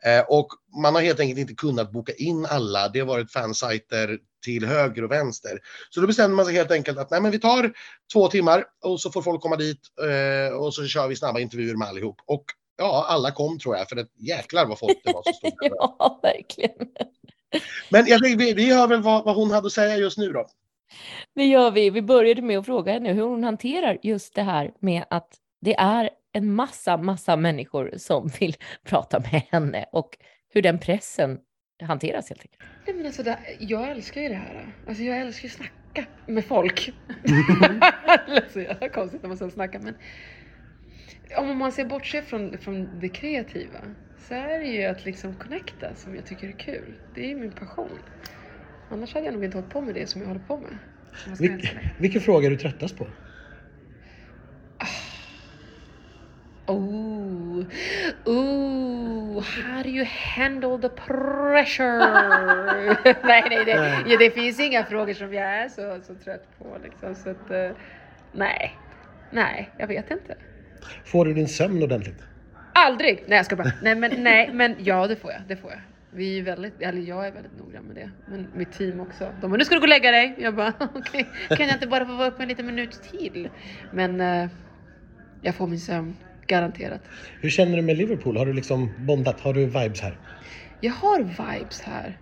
Eh, 0.05 0.25
och 0.29 0.49
man 0.83 0.95
har 0.95 1.03
helt 1.03 1.21
enkelt 1.21 1.39
inte 1.39 1.55
kunnat 1.55 1.93
boka 1.93 2.13
in 2.13 2.47
alla. 2.47 2.89
Det 2.89 3.01
har 3.01 3.07
varit 3.07 3.33
fansajter 3.33 4.19
till 4.45 4.67
höger 4.67 5.05
och 5.05 5.11
vänster. 5.11 5.59
Så 5.91 6.01
då 6.01 6.07
bestämde 6.07 6.37
man 6.37 6.47
sig 6.47 6.55
helt 6.55 6.71
enkelt 6.71 6.99
att 6.99 7.11
nej, 7.11 7.21
men 7.21 7.31
vi 7.31 7.39
tar 7.39 7.73
två 8.13 8.29
timmar 8.29 8.65
och 8.85 9.01
så 9.01 9.11
får 9.11 9.23
folk 9.23 9.41
komma 9.41 9.57
dit 9.57 9.81
eh, 10.01 10.57
och 10.57 10.75
så 10.75 10.87
kör 10.87 11.09
vi 11.09 11.17
snabba 11.17 11.41
intervjuer 11.41 11.77
med 11.77 11.89
allihop. 11.89 12.17
Och 12.27 12.45
ja, 12.79 13.07
alla 13.09 13.31
kom 13.31 13.59
tror 13.59 13.77
jag, 13.77 13.89
för 13.89 13.97
det 13.97 14.07
jäklar 14.19 14.67
vad 14.67 14.79
folk 14.79 15.01
det 15.05 15.13
var 15.13 15.23
som 15.23 15.33
stod 15.33 15.53
där. 15.61 15.71
ja, 15.77 16.21
verkligen. 16.23 16.89
Men 17.91 18.07
jag 18.07 18.21
vi, 18.21 18.55
vi 18.55 18.75
hör 18.75 18.89
väl 18.89 19.03
vad, 19.03 19.25
vad 19.25 19.37
hon 19.37 19.51
hade 19.51 19.67
att 19.67 19.73
säga 19.73 19.97
just 19.97 20.19
nu 20.19 20.33
då. 20.33 20.47
Det 21.35 21.45
gör 21.45 21.71
vi. 21.71 21.91
Vi 21.91 22.03
började 22.03 22.43
med 22.43 22.59
att 22.59 22.67
fråga 22.67 22.93
henne 22.93 23.13
hur 23.13 23.23
hon 23.23 23.45
hanterar 23.45 23.99
just 24.03 24.35
det 24.35 24.43
här 24.43 24.73
med 24.79 25.05
att 25.11 25.39
det 25.61 25.75
är 25.75 26.11
en 26.33 26.55
massa, 26.55 26.97
massa 26.97 27.37
människor 27.37 27.95
som 27.97 28.31
vill 28.41 28.57
prata 28.85 29.21
med 29.21 29.43
henne 29.51 29.85
och 29.93 30.19
hur 30.53 30.63
den 30.63 30.79
pressen 30.79 31.39
hanteras 31.83 32.29
helt 32.29 32.41
enkelt. 32.41 32.63
Nej, 32.87 32.97
men 32.97 33.07
alltså, 33.07 33.23
det, 33.23 33.39
jag 33.59 33.91
älskar 33.91 34.21
ju 34.21 34.29
det 34.29 34.35
här. 34.35 34.75
Alltså, 34.89 35.03
jag 35.03 35.21
älskar 35.21 35.43
ju 35.43 35.49
att 35.49 35.57
snacka 35.57 36.11
med 36.27 36.45
folk. 36.45 36.93
det 38.27 38.35
låter 38.35 38.53
så 38.53 38.61
jävla 38.61 38.89
konstigt 38.89 39.23
när 39.23 39.29
man 39.29 39.37
ska 39.37 39.51
snacka 39.51 39.79
men 39.79 39.95
om 41.37 41.59
man 41.59 41.73
ser 41.73 41.85
bortse 41.85 42.23
från, 42.23 42.59
från 42.59 43.01
det 43.01 43.09
kreativa 43.09 43.79
så 44.29 44.35
är 44.35 44.59
det 44.59 44.67
ju 44.67 44.85
att 44.85 45.05
liksom 45.05 45.35
connecta 45.35 45.95
som 45.95 46.15
jag 46.15 46.27
tycker 46.27 46.49
är 46.49 46.53
kul. 46.53 46.95
Det 47.15 47.33
är 47.33 47.37
min 47.37 47.53
passion. 47.53 47.99
Annars 48.91 49.15
hade 49.15 49.27
jag 49.27 49.35
nog 49.35 49.45
inte 49.45 49.57
hållit 49.57 49.73
på 49.73 49.81
med 49.81 49.95
det 49.95 50.07
som 50.07 50.21
jag 50.21 50.29
håller 50.29 50.41
på 50.41 50.57
med. 50.57 50.79
Vil 51.39 51.69
vilken 51.99 52.21
fråga 52.21 52.47
är 52.47 52.51
du 52.51 52.57
tröttast 52.57 52.97
på? 52.97 53.07
Oh, 56.67 57.65
oh, 58.25 59.41
how 59.43 59.83
do 59.83 59.89
you 59.89 60.05
handle 60.05 60.79
the 60.79 60.89
pressure? 60.89 61.99
nej, 63.25 63.45
nej, 63.51 63.65
det, 63.65 64.03
ja, 64.07 64.19
det 64.19 64.31
finns 64.31 64.61
inga 64.61 64.85
frågor 64.85 65.15
som 65.15 65.35
jag 65.35 65.45
är 65.45 65.69
så, 65.69 66.01
så 66.07 66.15
trött 66.15 66.59
på. 66.59 66.77
Liksom, 66.83 67.15
så 67.15 67.31
att, 67.31 67.51
uh, 67.51 67.77
nej, 68.33 68.79
nej, 69.31 69.71
jag 69.79 69.87
vet 69.87 70.11
inte. 70.11 70.37
Får 71.05 71.25
du 71.25 71.35
din 71.35 71.49
sömn 71.49 71.83
ordentligt? 71.83 72.32
Aldrig! 72.73 73.25
Nej 73.27 73.37
jag 73.37 73.47
ska 73.47 73.57
bara. 73.57 73.73
Nej 73.83 73.95
men, 73.95 74.23
nej 74.23 74.51
men 74.53 74.77
ja 74.79 75.07
det 75.07 75.17
får 75.17 75.33
jag. 75.33 75.41
Det 75.49 75.57
får 75.57 75.71
jag. 75.71 75.81
Vi 76.15 76.39
är 76.39 76.43
väldigt, 76.43 76.81
eller 76.81 77.01
jag 77.01 77.27
är 77.27 77.33
väldigt 77.33 77.59
noggrann 77.59 77.85
med 77.85 77.97
det. 77.97 78.11
Men 78.27 78.47
mitt 78.55 78.73
team 78.73 79.01
också. 79.01 79.33
De 79.41 79.51
bara, 79.51 79.57
nu 79.57 79.65
ska 79.65 79.75
du 79.75 79.81
gå 79.81 79.85
och 79.85 79.89
lägga 79.89 80.11
dig. 80.11 80.35
Jag 80.39 80.55
bara, 80.55 80.73
okej. 80.95 81.01
Okay. 81.45 81.57
Kan 81.57 81.67
jag 81.67 81.77
inte 81.77 81.87
bara 81.87 82.07
få 82.07 82.13
vara 82.13 82.29
uppe 82.29 82.43
en 82.43 82.49
liten 82.49 82.67
minut 82.67 83.01
till? 83.11 83.49
Men 83.91 84.21
uh, 84.21 84.49
jag 85.43 85.55
får 85.55 85.67
min 85.67 85.81
sömn. 85.81 86.17
Garanterat. 86.47 87.01
Hur 87.41 87.51
känner 87.51 87.77
du 87.77 87.83
med 87.83 87.97
Liverpool? 87.97 88.37
Har 88.37 88.47
du 88.47 88.53
liksom 88.53 88.91
bondat? 88.99 89.41
Har 89.41 89.55
du 89.55 89.65
vibes 89.65 90.01
här? 90.01 90.19
Jag 90.81 90.93
har 90.93 91.19
vibes 91.19 91.81
här. 91.81 92.19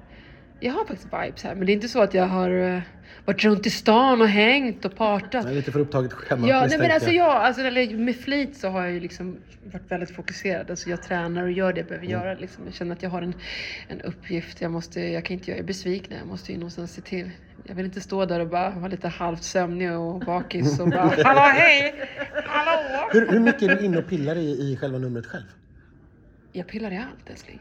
jag 0.60 0.72
har 0.72 0.84
faktiskt 0.84 1.08
vibes 1.12 1.44
här, 1.44 1.54
men 1.54 1.66
det 1.66 1.72
är 1.72 1.74
inte 1.74 1.88
så 1.88 2.02
att 2.02 2.14
jag 2.14 2.26
har 2.26 2.50
uh, 2.50 2.80
varit 3.24 3.44
runt 3.44 3.66
i 3.66 3.70
stan 3.70 4.20
och 4.20 4.28
hängt 4.28 4.84
och 4.84 4.96
partat. 4.96 5.44
Det 5.46 5.50
är 5.50 5.54
lite 5.54 5.72
för 5.72 5.80
upptaget 5.80 6.12
schema. 6.12 6.48
Ja, 6.48 6.66
nej, 6.66 6.78
men 6.78 6.90
alltså 6.90 7.10
jag. 7.10 7.30
alltså, 7.30 7.62
eller 7.62 7.96
med 7.96 8.16
flit 8.16 8.56
så 8.56 8.68
har 8.68 8.82
jag 8.82 8.92
ju 8.92 9.00
liksom 9.00 9.36
varit 9.64 9.90
väldigt 9.90 10.10
fokuserad. 10.16 10.70
Alltså 10.70 10.90
jag 10.90 11.02
tränar 11.02 11.42
och 11.42 11.52
gör 11.52 11.72
det 11.72 11.80
jag 11.80 11.86
behöver 11.88 12.06
Mm. 12.06 12.20
göra. 12.20 12.34
Liksom. 12.34 12.64
Jag 12.64 12.74
känner 12.74 12.92
att 12.92 13.02
jag 13.02 13.10
har 13.10 13.22
en, 13.22 13.34
en 13.88 14.00
uppgift. 14.00 14.60
Jag, 14.60 14.70
måste, 14.72 15.00
jag 15.00 15.24
kan 15.24 15.34
inte 15.34 15.50
göra 15.50 15.60
er 15.60 15.64
besvikna. 15.64 16.16
Jag 16.16 16.26
måste 16.26 16.52
ju 16.52 16.58
någonstans 16.58 16.92
se 16.92 17.00
till. 17.00 17.30
Jag 17.64 17.74
vill 17.74 17.84
inte 17.84 18.00
stå 18.00 18.24
där 18.26 18.40
och 18.40 18.48
bara 18.48 18.70
vara 18.70 18.88
lite 18.88 19.08
halvt 19.08 19.42
sömnig 19.42 19.92
och 19.92 20.20
bakis 20.20 20.80
och 20.80 20.88
bara 20.88 21.00
Hallå 21.24 21.40
hej! 21.40 21.94
Hallå! 22.46 23.08
Hur, 23.12 23.28
hur 23.32 23.40
mycket 23.40 23.62
är 23.62 23.76
du 23.76 23.84
inne 23.84 23.98
och 23.98 24.06
pillar 24.08 24.36
i, 24.36 24.72
i 24.72 24.76
själva 24.80 24.98
numret 24.98 25.26
själv? 25.26 25.44
Jag 26.52 26.66
pillar 26.66 26.90
i 26.92 26.96
allt 26.96 27.30
älskling. 27.30 27.60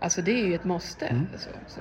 Alltså 0.00 0.22
det 0.22 0.30
är 0.40 0.46
ju 0.46 0.54
ett 0.54 0.64
måste. 0.64 1.06
Mm. 1.06 1.26
Så, 1.36 1.48
så. 1.66 1.80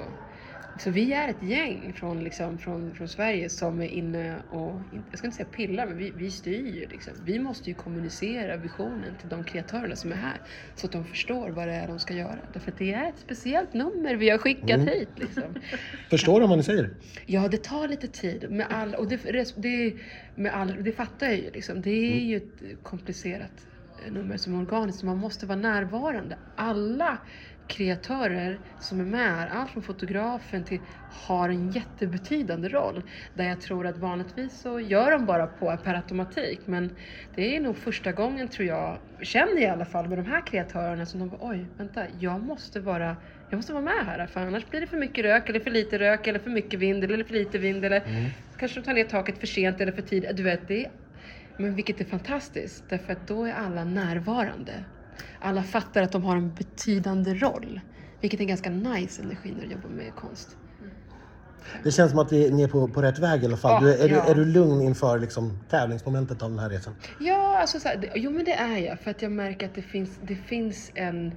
Så 0.80 0.90
vi 0.92 1.14
är 1.14 1.28
ett 1.30 1.44
gäng 1.44 1.94
från, 1.94 2.24
liksom, 2.24 2.58
från, 2.58 2.96
från 2.96 3.08
Sverige 3.08 3.50
som 3.50 3.82
är 3.82 3.88
inne 3.88 4.36
och, 4.50 4.82
jag 5.10 5.18
ska 5.18 5.28
inte 5.28 5.38
säga 5.38 5.50
pillar, 5.50 5.88
men 5.88 5.98
vi, 5.98 6.12
vi 6.16 6.32
styr. 6.32 6.88
Liksom. 6.90 7.14
Vi 7.26 7.40
måste 7.40 7.70
ju 7.70 7.76
kommunicera 7.76 8.58
visionen 8.58 9.16
till 9.16 9.30
de 9.30 9.44
kreatörerna 9.44 9.96
som 9.96 10.12
är 10.12 10.16
här. 10.16 10.42
Så 10.76 10.86
att 10.86 10.92
de 10.92 11.06
förstår 11.06 11.50
vad 11.50 11.68
det 11.68 11.74
är 11.74 11.88
de 11.88 12.00
ska 12.00 12.14
göra. 12.14 12.40
Därför 12.54 12.72
att 12.72 12.78
det 12.78 12.94
är 12.94 13.10
ett 13.10 13.20
speciellt 13.20 13.74
nummer 13.74 14.16
vi 14.16 14.30
har 14.30 14.38
skickat 14.38 14.70
Mm. 14.70 14.88
hit. 14.88 15.10
Liksom. 15.16 15.44
Förstår 16.10 16.42
du 16.42 16.48
vad 16.48 16.58
ni 16.58 16.64
säger? 16.64 16.90
Ja, 17.26 17.48
det 17.48 17.64
tar 17.64 17.88
lite 17.88 18.08
tid. 18.08 18.52
Med 18.52 18.68
all, 18.70 18.96
och 18.96 19.08
det, 19.08 19.22
det, 19.58 19.94
med 20.36 20.54
all, 20.54 20.84
det 20.84 20.92
fattar 20.92 21.28
jag 21.28 21.38
ju. 21.38 21.52
Liksom. 21.52 21.82
Det 21.82 21.90
är 22.18 22.26
ju 22.26 22.38
ett 22.38 22.84
komplicerat 22.84 23.68
eh, 24.06 24.14
nummer 24.14 24.38
som 24.38 24.54
är 24.54 24.58
organiskt. 24.62 25.00
så 25.00 25.06
Man 25.06 25.18
måste 25.18 25.46
vara 25.46 25.60
närvarande. 25.60 26.38
Alla 26.56 27.18
kreatörer 27.68 28.60
som 28.80 29.00
är 29.00 29.06
med, 29.06 29.52
allt 29.52 29.72
från 29.72 29.84
fotografen 29.84 30.66
till, 30.66 30.86
har 31.08 31.50
en 31.50 31.72
jättebetydande 31.72 32.70
roll. 32.70 33.04
Där 33.34 33.44
jag 33.46 33.62
tror 33.62 33.88
att 33.88 33.98
vanligtvis 33.98 34.62
så 34.62 34.80
gör 34.80 35.12
de 35.12 35.26
bara 35.26 35.48
på 35.48 35.78
per 35.78 35.94
automatik. 35.96 36.68
Men 36.68 36.96
det 37.36 37.56
är 37.56 37.60
nog 37.60 37.78
första 37.78 38.12
gången 38.12 38.48
tror 38.48 38.68
jag, 38.68 39.00
känner 39.22 39.54
jag 39.54 39.62
i 39.62 39.66
alla 39.66 39.86
fall 39.86 40.10
med 40.10 40.18
de 40.18 40.26
här 40.26 40.46
kreatörerna 40.48 41.06
som 41.06 41.20
de 41.20 41.30
bara, 41.30 41.40
oj, 41.50 41.68
vänta, 41.78 42.04
jag 42.20 42.42
måste 42.42 42.80
vara 42.80 43.18
jag 43.50 43.58
måste 43.58 43.74
vara 43.74 43.84
med 43.84 44.06
här 44.06 44.28
för 44.28 44.40
annars 44.40 44.70
blir 44.70 44.82
det 44.82 44.88
för 44.88 44.98
mycket 44.98 45.26
rök 45.26 45.50
eller 45.50 45.60
för 45.60 45.72
lite 45.72 46.00
rök 46.00 46.28
eller 46.28 46.40
för 46.40 46.50
mycket 46.50 46.80
vind 46.80 47.04
eller 47.04 47.24
för 47.24 47.34
lite 47.34 47.58
vind 47.58 47.86
eller 47.86 48.04
kanske 48.56 48.80
de 48.80 48.86
tar 48.86 48.94
ner 48.94 49.04
taket 49.04 49.40
för 49.40 49.48
sent 49.48 49.82
eller 49.82 49.92
för 49.92 50.02
tidigt. 50.02 50.38
Du 50.38 50.44
vet, 50.44 50.68
det 50.68 50.86
är, 50.86 50.92
men 51.56 51.76
vilket 51.76 52.02
är 52.02 52.06
fantastiskt 52.06 52.90
därför 52.90 53.14
att 53.14 53.28
då 53.28 53.46
är 53.46 53.54
alla 53.54 53.84
närvarande. 53.84 54.86
Alla 55.40 55.64
fattar 55.64 56.02
att 56.02 56.12
de 56.12 56.24
har 56.24 56.36
en 56.36 56.54
betydande 56.54 57.34
roll. 57.34 57.82
Vilket 58.22 58.40
är 58.40 58.42
en 58.42 58.48
ganska 58.48 58.70
nice 58.70 59.22
energi 59.22 59.54
när 59.58 59.66
du 59.66 59.72
jobbar 59.72 59.90
med 59.90 60.16
konst. 60.16 60.58
Det 61.84 61.92
känns 61.92 62.12
som 62.12 62.20
att 62.20 62.32
vi, 62.32 62.52
ni 62.52 62.64
är 62.64 62.68
på, 62.68 62.88
på 62.88 63.02
rätt 63.02 63.20
väg 63.20 63.44
i 63.44 63.46
alla 63.46 63.58
fall. 63.58 63.72
Ja, 63.72 63.80
du, 63.80 63.94
är, 63.94 64.10
ja. 64.10 64.24
du, 64.26 64.32
är 64.32 64.36
du 64.36 64.46
lugn 64.46 64.82
inför 64.82 65.20
liksom, 65.20 65.60
tävlingsmomentet 65.70 66.42
av 66.42 66.50
den 66.50 66.60
här 66.60 66.70
resan? 66.70 66.96
Ja, 67.20 67.58
alltså 67.58 67.80
så 67.80 67.88
här, 67.88 67.98
det, 67.98 68.12
jo 68.16 68.32
men 68.32 68.46
det 68.46 68.54
är 68.54 68.78
jag 68.78 69.00
för 69.00 69.12
att 69.12 69.22
jag 69.22 69.32
märker 69.32 69.66
att 69.66 69.76
det 69.76 69.82
finns, 69.82 70.10
det 70.22 70.36
finns 70.36 70.92
en 70.96 71.32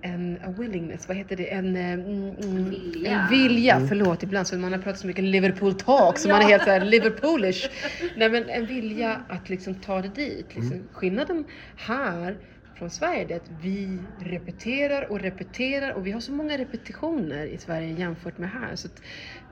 en 0.00 0.38
a 0.44 0.54
willingness, 0.58 1.08
vad 1.08 1.16
heter 1.16 1.36
det? 1.36 1.52
En, 1.52 1.76
eh, 1.76 1.92
mm, 1.92 2.36
mm, 2.42 2.70
Vilja. 2.70 3.10
en 3.10 3.30
vilja. 3.30 3.80
Förlåt, 3.88 4.22
ibland 4.22 4.46
så 4.46 4.56
man 4.56 4.72
har 4.72 4.78
pratat 4.78 5.00
så 5.00 5.06
mycket 5.06 5.24
Liverpool 5.24 5.74
talk 5.74 6.18
så 6.18 6.28
man 6.28 6.42
är 6.42 6.46
helt 6.46 6.62
så 6.62 6.70
här 6.70 6.80
Liverpoolish. 6.80 7.70
Nej 8.16 8.30
men 8.30 8.48
en 8.48 8.66
vilja 8.66 9.20
att 9.28 9.48
liksom 9.48 9.74
ta 9.74 10.02
det 10.02 10.08
dit. 10.08 10.54
Liksom. 10.54 10.82
Skillnaden 10.92 11.44
här 11.76 12.36
från 12.78 12.90
Sverige 12.90 13.24
det 13.24 13.34
är 13.34 13.36
att 13.36 13.50
vi 13.50 14.08
repeterar 14.18 15.10
och 15.10 15.20
repeterar 15.20 15.92
och 15.92 16.06
vi 16.06 16.12
har 16.12 16.20
så 16.20 16.32
många 16.32 16.58
repetitioner 16.58 17.46
i 17.46 17.58
Sverige 17.58 17.92
jämfört 17.92 18.38
med 18.38 18.50
här. 18.50 18.76
Så 18.76 18.86
att, 18.86 19.02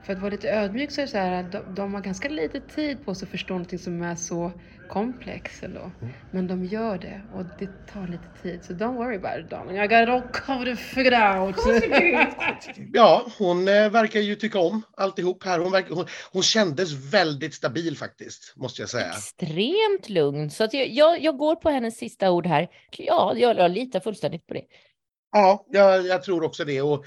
för 0.07 0.13
att 0.13 0.19
vara 0.19 0.31
lite 0.31 0.49
ödmjuk 0.49 0.91
så 0.91 1.01
är 1.01 1.05
det 1.05 1.11
så 1.11 1.17
här 1.17 1.43
att 1.43 1.51
de, 1.51 1.75
de 1.75 1.93
har 1.93 2.01
ganska 2.01 2.29
lite 2.29 2.59
tid 2.59 3.05
på 3.05 3.15
sig 3.15 3.25
att 3.25 3.31
förstå 3.31 3.53
någonting 3.53 3.79
som 3.79 4.01
är 4.01 4.15
så 4.15 4.51
komplext 4.89 5.63
ändå. 5.63 5.91
Men 6.31 6.47
de 6.47 6.65
gör 6.65 6.97
det 6.97 7.21
och 7.33 7.45
det 7.59 7.69
tar 7.93 8.07
lite 8.07 8.27
tid. 8.43 8.63
Så 8.63 8.73
don't 8.73 8.95
worry 8.95 9.15
about 9.15 9.45
it 9.45 9.49
darling. 9.49 9.77
I 9.77 9.87
got 9.87 10.03
it 10.03 10.09
all 10.09 10.21
covered 10.21 10.67
and 10.67 10.79
figured 10.79 11.13
out. 11.13 11.55
Ja, 12.93 13.25
hon 13.37 13.67
eh, 13.67 13.89
verkar 13.89 14.19
ju 14.19 14.35
tycka 14.35 14.59
om 14.59 14.81
alltihop 14.97 15.43
här. 15.43 15.59
Hon, 15.59 15.71
verkar, 15.71 15.95
hon, 15.95 16.05
hon 16.31 16.43
kändes 16.43 17.13
väldigt 17.13 17.53
stabil 17.53 17.97
faktiskt, 17.97 18.53
måste 18.55 18.81
jag 18.81 18.89
säga. 18.89 19.07
Extremt 19.09 20.09
lugn. 20.09 20.49
Så 20.49 20.63
att 20.63 20.73
jag, 20.73 20.87
jag, 20.87 21.21
jag 21.21 21.37
går 21.37 21.55
på 21.55 21.69
hennes 21.69 21.97
sista 21.97 22.31
ord 22.31 22.47
här. 22.47 22.67
Ja, 22.97 23.33
jag, 23.35 23.57
jag 23.57 23.71
litar 23.71 23.99
fullständigt 23.99 24.47
på 24.47 24.53
det. 24.53 24.63
Ja, 25.31 25.65
jag, 25.69 26.05
jag 26.05 26.23
tror 26.23 26.43
också 26.43 26.65
det. 26.65 26.81
Och 26.81 27.05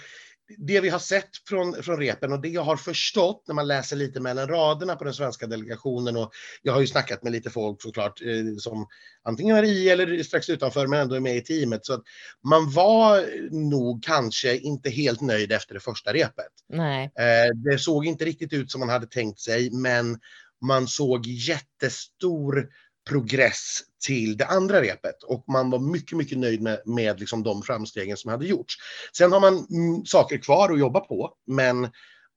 det 0.58 0.80
vi 0.80 0.88
har 0.88 0.98
sett 0.98 1.28
från, 1.48 1.82
från 1.82 1.98
repen 1.98 2.32
och 2.32 2.40
det 2.40 2.48
jag 2.48 2.62
har 2.62 2.76
förstått 2.76 3.44
när 3.48 3.54
man 3.54 3.68
läser 3.68 3.96
lite 3.96 4.20
mellan 4.20 4.48
raderna 4.48 4.96
på 4.96 5.04
den 5.04 5.14
svenska 5.14 5.46
delegationen 5.46 6.16
och 6.16 6.30
jag 6.62 6.72
har 6.72 6.80
ju 6.80 6.86
snackat 6.86 7.22
med 7.22 7.32
lite 7.32 7.50
folk 7.50 7.82
såklart 7.82 8.20
eh, 8.22 8.56
som 8.58 8.86
antingen 9.24 9.56
är 9.56 9.62
i 9.62 9.88
eller 9.88 10.22
strax 10.22 10.48
utanför 10.48 10.86
men 10.86 11.00
ändå 11.00 11.14
är 11.14 11.20
med 11.20 11.36
i 11.36 11.40
teamet 11.40 11.86
så 11.86 11.94
att 11.94 12.02
man 12.44 12.70
var 12.70 13.26
nog 13.70 14.04
kanske 14.04 14.56
inte 14.56 14.90
helt 14.90 15.20
nöjd 15.20 15.52
efter 15.52 15.74
det 15.74 15.80
första 15.80 16.12
repet. 16.12 16.52
Nej. 16.68 17.04
Eh, 17.04 17.54
det 17.54 17.78
såg 17.78 18.06
inte 18.06 18.24
riktigt 18.24 18.52
ut 18.52 18.70
som 18.70 18.80
man 18.80 18.88
hade 18.88 19.06
tänkt 19.06 19.40
sig 19.40 19.70
men 19.70 20.18
man 20.60 20.88
såg 20.88 21.26
jättestor 21.26 22.68
progress 23.08 23.80
till 24.06 24.36
det 24.36 24.46
andra 24.46 24.82
repet 24.82 25.22
och 25.22 25.44
man 25.48 25.70
var 25.70 25.78
mycket, 25.78 26.18
mycket 26.18 26.38
nöjd 26.38 26.62
med, 26.62 26.82
med 26.84 27.20
liksom 27.20 27.42
de 27.42 27.62
framstegen 27.62 28.16
som 28.16 28.30
hade 28.30 28.46
gjorts. 28.46 28.74
Sen 29.16 29.32
har 29.32 29.40
man 29.40 29.66
mm, 29.70 30.04
saker 30.06 30.38
kvar 30.38 30.72
att 30.72 30.78
jobba 30.78 31.00
på, 31.00 31.34
men 31.46 31.90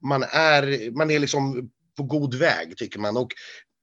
man 0.04 0.24
är, 0.24 0.92
man 0.92 1.12
är 1.12 1.20
liksom 1.20 1.70
på 1.98 2.04
god 2.04 2.36
väg 2.36 2.78
tycker 2.78 3.00
man. 3.00 3.18
Och 3.18 3.34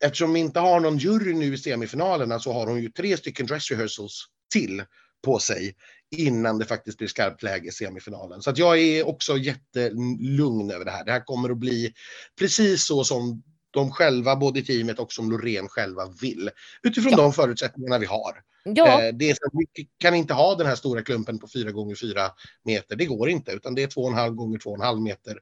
eftersom 0.05 0.33
vi 0.33 0.41
inte 0.41 0.61
har 0.61 0.81
någon 0.81 0.99
jury 0.99 1.35
nu 1.35 1.55
i 1.55 1.59
semifinalerna 1.59 2.39
så 2.39 2.53
har 2.53 2.67
hon 2.67 2.83
ju 2.83 2.91
tre 2.91 3.17
stycken 3.17 3.47
dress 3.47 3.71
rehearsals 3.71 4.25
till 4.53 4.83
på 5.25 5.39
sig 5.39 5.75
innan 6.17 6.59
det 6.59 6.65
faktiskt 6.65 6.99
blir 6.99 7.09
skarpt 7.09 7.43
läge 7.43 7.69
i 7.69 7.73
semifinalen. 7.73 8.43
Så 8.43 8.51
att 8.51 8.59
jag 8.59 8.79
är 8.79 9.09
också 9.09 9.37
jättelugn 9.37 10.71
över 10.71 10.85
det 10.85 10.91
här. 10.91 11.05
Det 11.05 11.13
här 11.13 11.25
kommer 11.25 11.51
att 11.51 11.59
bli 11.59 11.93
precis 12.39 12.85
så 12.85 13.05
som 13.05 13.43
de 13.71 13.91
själva, 13.93 14.37
både 14.37 14.59
i 14.61 14.63
teamet 14.65 14.99
och 14.99 15.13
som 15.13 15.31
Loreen 15.31 15.69
själva 15.69 16.07
vill. 16.21 16.51
Utifrån 16.83 17.13
Ja. 17.13 17.17
de 17.19 17.33
förutsättningarna 17.33 17.99
vi 17.99 18.07
har. 18.07 18.43
Ja, 18.65 19.03
Eh, 19.03 19.15
Det 19.15 19.31
är 19.31 19.35
så 19.35 19.47
att 19.47 19.53
vi 19.75 19.89
kan 19.99 20.15
inte 20.15 20.35
ha 20.35 20.55
den 20.55 20.67
här 20.67 20.75
stora 20.75 21.03
klumpen 21.03 21.39
på 21.39 21.49
4 21.55 21.71
gånger 21.71 21.95
4 21.95 22.31
meter. 22.65 22.97
Det 22.97 23.07
går 23.07 23.29
inte, 23.31 23.53
utan 23.53 23.75
det 23.75 23.83
är 23.83 23.87
2,5 23.87 24.35
gånger 24.35 24.59
2,5 24.59 25.01
meter 25.01 25.39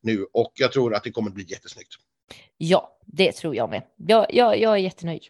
nu 0.00 0.26
och 0.32 0.52
jag 0.54 0.72
tror 0.72 0.94
att 0.94 1.04
det 1.04 1.10
kommer 1.10 1.30
bli 1.30 1.44
jättesnyggt. 1.48 1.92
ja, 2.56 2.98
det 3.06 3.32
tror 3.32 3.56
jag 3.56 3.70
med. 3.70 3.82
Jag, 3.96 4.26
jag, 4.34 4.60
jag 4.60 4.72
är 4.72 4.76
jättenöjd. 4.76 5.22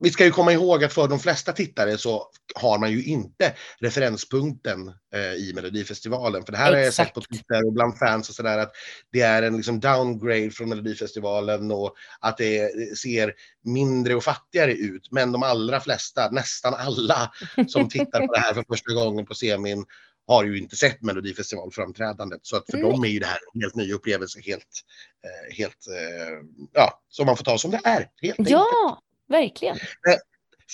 Vi 0.00 0.10
ska 0.10 0.24
ju 0.24 0.30
komma 0.30 0.52
ihåg 0.52 0.84
att 0.84 0.92
för 0.92 1.08
de 1.08 1.20
flesta 1.20 1.52
tittare 1.52 1.98
så 1.98 2.30
har 2.54 2.78
man 2.78 2.92
ju 2.92 3.04
inte 3.04 3.54
referenspunkten 3.78 4.88
eh, 5.14 5.34
i 5.34 5.52
Melodifestivalen. 5.54 6.44
För 6.44 6.52
det 6.52 6.58
här 6.58 6.72
har 6.72 6.78
jag 6.78 6.94
sett 6.94 7.14
på 7.14 7.20
Twitter 7.20 7.66
och 7.66 7.72
bland 7.72 7.98
fans 7.98 8.28
och 8.28 8.34
sådär 8.34 8.58
att 8.58 8.72
det 9.12 9.20
är 9.20 9.42
en 9.42 9.56
liksom 9.56 9.80
downgrade 9.80 10.50
från 10.50 10.68
Melodifestivalen 10.68 11.70
och 11.70 11.94
att 12.20 12.36
det 12.36 12.70
ser 12.98 13.34
mindre 13.64 14.14
och 14.14 14.24
fattigare 14.24 14.72
ut. 14.72 15.08
Men 15.10 15.32
de 15.32 15.42
allra 15.42 15.80
flesta, 15.80 16.30
nästan 16.30 16.74
alla 16.74 17.32
som 17.68 17.88
tittar 17.88 18.26
på 18.26 18.32
det 18.34 18.40
här 18.40 18.54
för 18.54 18.64
första 18.68 18.94
gången 18.94 19.26
på 19.26 19.34
semin 19.34 19.84
har 20.26 20.44
ju 20.44 20.58
inte 20.58 20.76
sett 20.76 21.02
Melodifestivalframträdandet. 21.02 22.40
Så 22.42 22.56
att 22.56 22.66
för 22.70 22.78
Nej. 22.78 22.90
dem 22.90 23.04
är 23.04 23.08
ju 23.08 23.18
det 23.18 23.26
här 23.26 23.38
en 23.54 23.60
helt 23.60 23.74
ny 23.74 23.92
upplevelse, 23.92 24.40
helt, 24.40 24.82
eh, 25.24 25.56
helt 25.56 25.86
eh, 25.86 26.38
ja, 26.72 27.02
som 27.08 27.26
man 27.26 27.36
får 27.36 27.44
ta 27.44 27.58
som 27.58 27.70
det 27.70 27.80
är. 27.84 28.08
Helt 28.22 28.38
enkelt. 28.38 28.50
Verkligen. 29.34 29.76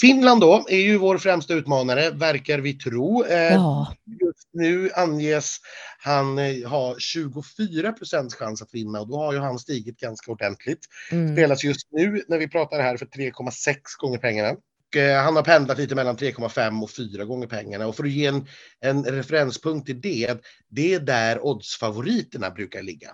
Finland 0.00 0.40
då 0.40 0.66
är 0.68 0.80
ju 0.80 0.98
vår 0.98 1.18
främsta 1.18 1.54
utmanare, 1.54 2.10
verkar 2.10 2.58
vi 2.58 2.74
tro. 2.74 3.24
Eh, 3.24 3.52
Ja, 3.52 3.94
Just 4.20 4.48
nu 4.52 4.90
anges 4.94 5.56
han 5.98 6.38
eh, 6.38 6.68
ha 6.68 6.94
24 6.98 7.92
procents 7.92 8.34
chans 8.34 8.62
att 8.62 8.74
vinna 8.74 9.00
och 9.00 9.08
då 9.08 9.16
har 9.16 9.32
ju 9.32 9.38
han 9.38 9.58
stigit 9.58 10.00
ganska 10.00 10.32
ordentligt. 10.32 10.86
mm. 11.12 11.36
Spelas 11.36 11.64
just 11.64 11.88
nu 11.92 12.22
när 12.28 12.38
vi 12.38 12.48
pratar 12.48 12.80
här 12.82 12.96
för 12.96 13.06
3,6 13.06 13.76
gånger 13.98 14.18
pengarna. 14.18 14.50
Och, 14.50 14.96
eh, 14.96 15.22
han 15.22 15.36
har 15.36 15.42
pendlat 15.42 15.78
lite 15.78 15.94
mellan 15.94 16.16
3,5 16.16 16.82
och 16.82 16.90
4 16.90 17.24
gånger 17.24 17.46
pengarna 17.46 17.86
och 17.86 17.96
för 17.96 18.04
att 18.04 18.10
ge 18.10 18.26
en, 18.26 18.46
en 18.80 19.04
referenspunkt 19.04 19.86
till 19.86 20.00
det, 20.00 20.40
det 20.68 20.94
är 20.94 21.00
där 21.00 21.46
oddsfavoriterna 21.46 22.50
brukar 22.50 22.82
ligga. 22.82 23.08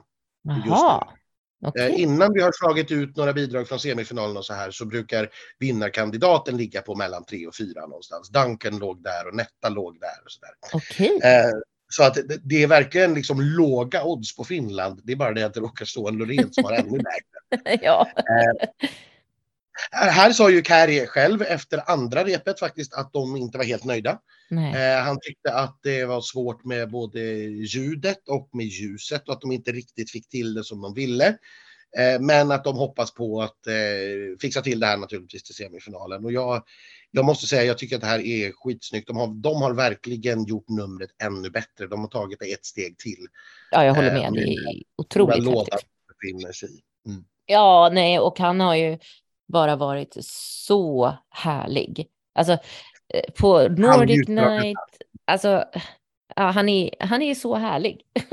just 0.45 0.67
Jaha. 0.67 1.09
Eh, 1.63 1.69
Okej. 1.69 1.95
Innan 2.01 2.33
vi 2.33 2.43
har 2.43 2.53
slagit 2.53 2.91
ut 2.91 3.17
några 3.17 3.33
bidrag 3.33 3.69
från 3.69 3.81
semifinalen 3.81 4.37
och 4.37 4.45
så 4.45 4.55
här 4.55 4.71
så 4.71 4.85
brukar 4.85 5.29
vinnarkandidaten 5.59 6.57
ligga 6.57 6.83
på 6.83 6.95
mellan 6.95 7.25
3 7.25 7.47
och 7.47 7.57
4 7.57 7.81
någonstans. 7.87 8.29
Duncan 8.29 8.79
låg 8.79 9.03
där 9.03 9.29
och 9.29 9.35
Netta 9.35 9.69
låg 9.69 10.01
där 10.01 10.25
och 10.25 10.31
så 10.33 10.41
där. 10.41 10.51
Okej. 10.73 11.21
Eh, 11.25 11.51
så 11.89 12.03
att 12.03 12.15
det, 12.15 12.39
det 12.43 12.63
är 12.63 12.67
verkligen 12.67 13.15
liksom 13.15 13.41
låga 13.41 14.05
odds 14.05 14.37
på 14.37 14.45
Finland. 14.45 15.01
Det 15.05 15.13
är 15.13 15.17
bara 15.17 15.33
det 15.33 15.43
att 15.43 15.55
det 15.55 15.61
råkar 15.61 15.85
stå 15.85 16.09
en 16.09 16.17
Loreen 16.17 16.53
som 16.53 16.65
har 16.65 16.73
ännu 16.73 16.99
lägre. 17.61 17.79
Ja. 17.85 18.09
Här 19.91 20.33
sa 20.33 20.51
ju 20.51 20.63
Carrie 20.63 21.07
själv 21.07 21.43
efter 21.43 21.91
andra 21.91 22.25
repet 22.25 22.61
faktiskt 22.61 22.95
att 22.95 23.13
de 23.13 23.37
inte 23.37 23.59
var 23.59 23.65
helt 23.65 23.85
nöjda. 23.85 24.19
Eh, 24.51 25.05
han 25.05 25.19
tyckte 25.21 25.55
att 25.55 25.79
det 25.83 26.05
var 26.05 26.21
svårt 26.21 26.65
med 26.65 26.91
både 26.91 27.21
ljudet 27.45 28.29
och 28.29 28.51
med 28.53 28.67
ljuset 28.67 29.29
och 29.29 29.35
att 29.35 29.41
de 29.41 29.53
inte 29.53 29.73
riktigt 29.73 30.11
fick 30.11 30.29
till 30.29 30.55
det 30.55 30.65
som 30.65 30.81
de 30.81 30.95
ville. 30.95 31.27
Eh, 31.99 32.21
men 32.21 32.51
att 32.51 32.65
de 32.65 32.77
hoppas 32.77 33.15
på 33.15 33.43
att 33.43 33.67
eh, 33.67 34.39
fixa 34.41 34.63
till 34.63 34.81
det 34.81 34.87
här 34.87 34.97
naturligtvis 34.97 35.43
till 35.43 35.55
semifinalen. 35.55 36.25
Och 36.25 36.33
jag, 36.33 36.63
jag 37.11 37.25
måste 37.25 37.47
säga, 37.47 37.65
jag 37.65 37.79
tycker 37.79 37.97
att 37.97 38.03
det 38.03 38.09
här 38.09 38.27
är 38.27 38.53
skitsnyggt. 38.53 39.07
De 39.07 39.17
har, 39.17 39.27
de 39.27 39.63
har 39.63 39.75
verkligen 39.75 40.45
gjort 40.45 40.69
numret 40.69 41.11
ännu 41.23 41.51
bättre. 41.51 41.87
De 41.87 42.01
har 42.01 42.09
tagit 42.09 42.39
det 42.39 42.53
ett 42.53 42.67
steg 42.67 42.99
till. 42.99 43.27
Ja, 43.71 43.85
jag 43.85 43.95
håller 43.95 44.13
med. 44.13 44.33
Det 44.33 44.41
är 44.43 44.83
otroligt 44.97 45.73
häftigt. 45.73 45.91
Mm. 47.07 47.25
Ja, 47.47 47.91
nej, 47.93 48.19
och 48.19 48.39
han 48.39 48.61
har 48.61 48.75
ju 48.75 48.99
bara 49.47 49.77
varit 49.77 50.17
så 50.21 51.17
härlig. 51.31 52.09
Alltså, 52.35 52.53
eh, 52.53 53.33
på 53.41 53.69
Nordic 53.69 54.29
Night, 54.29 54.79
alltså, 55.25 55.65
ja, 56.37 56.43
han, 56.43 56.69
är, 56.69 56.91
han 57.01 57.23
är 57.23 57.35
så 57.35 57.55
härlig. 57.55 58.01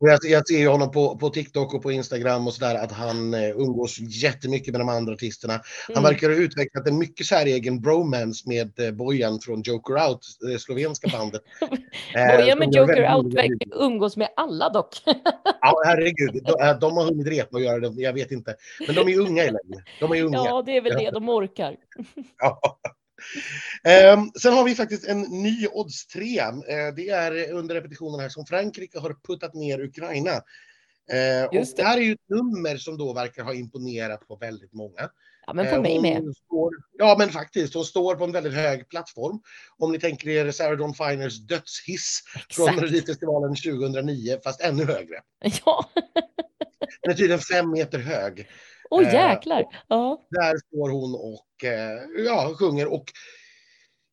Och 0.00 0.08
jag, 0.08 0.18
jag 0.22 0.48
ser 0.48 0.58
ju 0.58 0.68
honom 0.68 0.90
på, 0.90 1.18
på 1.18 1.28
TikTok 1.30 1.74
och 1.74 1.82
på 1.82 1.92
Instagram 1.92 2.46
och 2.46 2.54
sådär 2.54 2.74
att 2.74 2.92
han 2.92 3.34
eh, 3.34 3.50
umgås 3.50 3.98
jättemycket 3.98 4.72
med 4.72 4.80
de 4.80 4.88
andra 4.88 5.12
artisterna. 5.12 5.60
Han 5.86 5.96
mm. 5.96 6.12
verkar 6.12 6.28
ha 6.28 6.36
utvecklat 6.36 6.86
en 6.86 6.98
mycket 6.98 7.26
säregen 7.26 7.80
bromance 7.80 8.48
med 8.48 8.80
eh, 8.80 8.90
Bojan 8.90 9.40
från 9.40 9.62
Joker 9.62 10.08
Out, 10.08 10.20
det 10.40 10.52
eh, 10.52 10.58
slovenska 10.58 11.08
bandet. 11.08 11.42
Eh, 12.14 12.36
Bojan 12.36 12.58
med 12.58 12.74
Joker 12.74 13.14
Out 13.14 13.34
umgås 13.72 14.16
med 14.16 14.28
alla 14.36 14.68
dock. 14.68 14.94
ja, 15.60 15.82
herregud. 15.86 16.44
De, 16.44 16.66
eh, 16.66 16.78
de 16.78 16.96
har 16.96 17.04
hunnit 17.04 17.26
repa 17.26 17.56
och 17.56 17.62
göra 17.62 17.78
det, 17.78 18.02
jag 18.02 18.12
vet 18.12 18.30
inte. 18.30 18.54
Men 18.86 18.94
de 18.96 19.08
är 19.08 19.18
unga 19.18 19.42
i 19.42 19.46
längden. 19.46 19.82
De 20.00 20.12
är 20.12 20.22
unga. 20.22 20.36
Ja, 20.36 20.62
det 20.66 20.76
är 20.76 20.80
väl 20.80 20.92
det 20.98 21.10
de 21.10 21.28
orkar. 21.28 21.76
ja. 22.38 22.78
Um, 24.14 24.32
sen 24.40 24.52
har 24.52 24.64
vi 24.64 24.74
faktiskt 24.74 25.08
en 25.08 25.20
ny 25.20 25.66
odds 25.72 26.06
3. 26.06 26.40
Uh, 26.40 26.48
eh, 26.48 26.94
det 26.96 27.08
är 27.08 27.52
under 27.52 27.74
repetitionen 27.74 28.20
här 28.20 28.28
som 28.28 28.46
Frankrike 28.46 28.98
har 28.98 29.16
puttat 29.26 29.54
ner 29.54 29.80
Ukraina. 29.80 30.30
Uh, 31.12 31.44
och 31.44 31.66
det. 31.76 31.82
här 31.82 31.96
är 31.96 32.02
ju 32.02 32.12
ett 32.12 32.28
nummer 32.28 32.76
som 32.76 32.98
då 32.98 33.12
verkar 33.12 33.44
ha 33.44 33.54
imponerat 33.54 34.28
på 34.28 34.36
väldigt 34.36 34.72
många. 34.72 35.10
Ja, 35.46 35.52
men 35.52 35.66
på 35.66 35.76
uh, 35.76 35.82
mig 35.82 36.00
med. 36.00 36.36
Står, 36.46 36.74
ja, 36.98 37.16
men 37.18 37.30
faktiskt. 37.30 37.74
Hon 37.74 37.84
står 37.84 38.14
på 38.14 38.24
en 38.24 38.32
väldigt 38.32 38.54
hög 38.54 38.88
plattform. 38.88 39.40
Om 39.78 39.92
ni 39.92 39.98
tänker 40.00 40.28
er 40.28 40.50
Sarah 40.50 40.78
Dawn 40.78 40.94
Finers 40.94 41.38
dödshiss 41.38 42.22
Exakt. 42.36 42.54
från 42.54 42.76
Melodifestivalen 42.76 43.54
2009, 43.54 44.38
fast 44.44 44.60
ännu 44.60 44.84
högre. 44.84 45.20
Ja. 45.64 45.90
Den 47.02 47.10
är 47.12 47.16
tydligen 47.16 47.40
fem 47.40 47.70
meter 47.70 47.98
hög. 47.98 48.48
Åh 48.90 49.00
oh, 49.00 49.14
jäklar! 49.14 49.64
Ja. 49.88 50.26
Där 50.30 50.58
står 50.58 50.90
hon 50.90 51.14
och 51.14 51.45
ja, 52.26 52.54
sjunger. 52.58 52.92
Och 52.92 53.12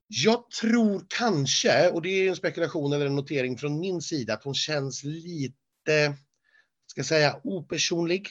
jag 0.07 0.49
tror 0.49 1.05
kanske, 1.07 1.89
och 1.89 2.01
det 2.01 2.09
är 2.09 2.29
en 2.29 2.35
spekulation 2.35 2.93
eller 2.93 3.05
en 3.05 3.15
notering 3.15 3.57
från 3.57 3.79
min 3.79 4.01
sida, 4.01 4.33
att 4.33 4.43
hon 4.43 4.55
känns 4.55 5.03
lite, 5.03 6.13
ska 6.87 7.03
säga, 7.03 7.39
opersonlig, 7.43 8.29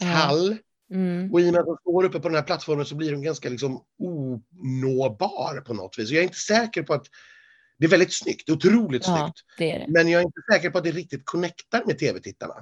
kall. 0.00 0.56
Mm. 0.92 1.32
Och 1.32 1.40
i 1.40 1.48
och 1.48 1.52
med 1.52 1.60
att 1.60 1.66
hon 1.66 1.76
står 1.80 2.04
uppe 2.04 2.20
på 2.20 2.28
den 2.28 2.36
här 2.36 2.42
plattformen 2.42 2.86
så 2.86 2.94
blir 2.94 3.12
hon 3.12 3.22
ganska 3.22 3.48
liksom 3.48 3.84
onåbar 3.98 5.60
på 5.60 5.74
något 5.74 5.98
vis. 5.98 6.10
Och 6.10 6.14
jag 6.14 6.20
är 6.20 6.24
inte 6.24 6.38
säker 6.38 6.82
på 6.82 6.94
att 6.94 7.06
det 7.78 7.86
är 7.86 7.90
väldigt 7.90 8.12
snyggt, 8.12 8.50
otroligt 8.50 9.06
ja, 9.06 9.16
snyggt. 9.16 9.40
Det 9.58 9.78
det. 9.78 9.86
Men 9.88 10.08
jag 10.08 10.20
är 10.20 10.24
inte 10.24 10.40
säker 10.52 10.70
på 10.70 10.78
att 10.78 10.84
det 10.84 10.90
riktigt 10.90 11.22
connectar 11.24 11.82
med 11.86 11.98
tv-tittarna. 11.98 12.54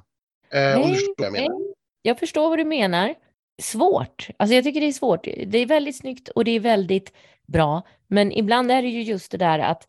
Eh, 0.51 0.81
vad 0.81 0.97
jag 1.17 1.33
menar. 1.33 1.59
Nej. 1.59 1.75
Jag 2.03 2.19
förstår 2.19 2.49
vad 2.49 2.59
du 2.59 2.65
menar. 2.65 3.15
Svårt. 3.63 4.29
Alltså 4.37 4.55
jag 4.55 4.65
tycker 4.65 4.81
det 4.81 4.87
är 4.87 4.93
svårt. 4.93 5.25
Det 5.25 5.59
är 5.59 5.67
väldigt 5.67 5.97
snyggt 5.97 6.29
och 6.29 6.45
det 6.45 6.51
är 6.51 6.61
väldigt 6.61 7.13
bra. 7.47 7.83
Men 8.07 8.33
ibland 8.33 8.71
är 8.71 8.83
det 8.83 8.89
ju 8.89 9.03
just 9.03 9.31
det 9.31 9.39
där 9.39 9.59
att 9.59 9.89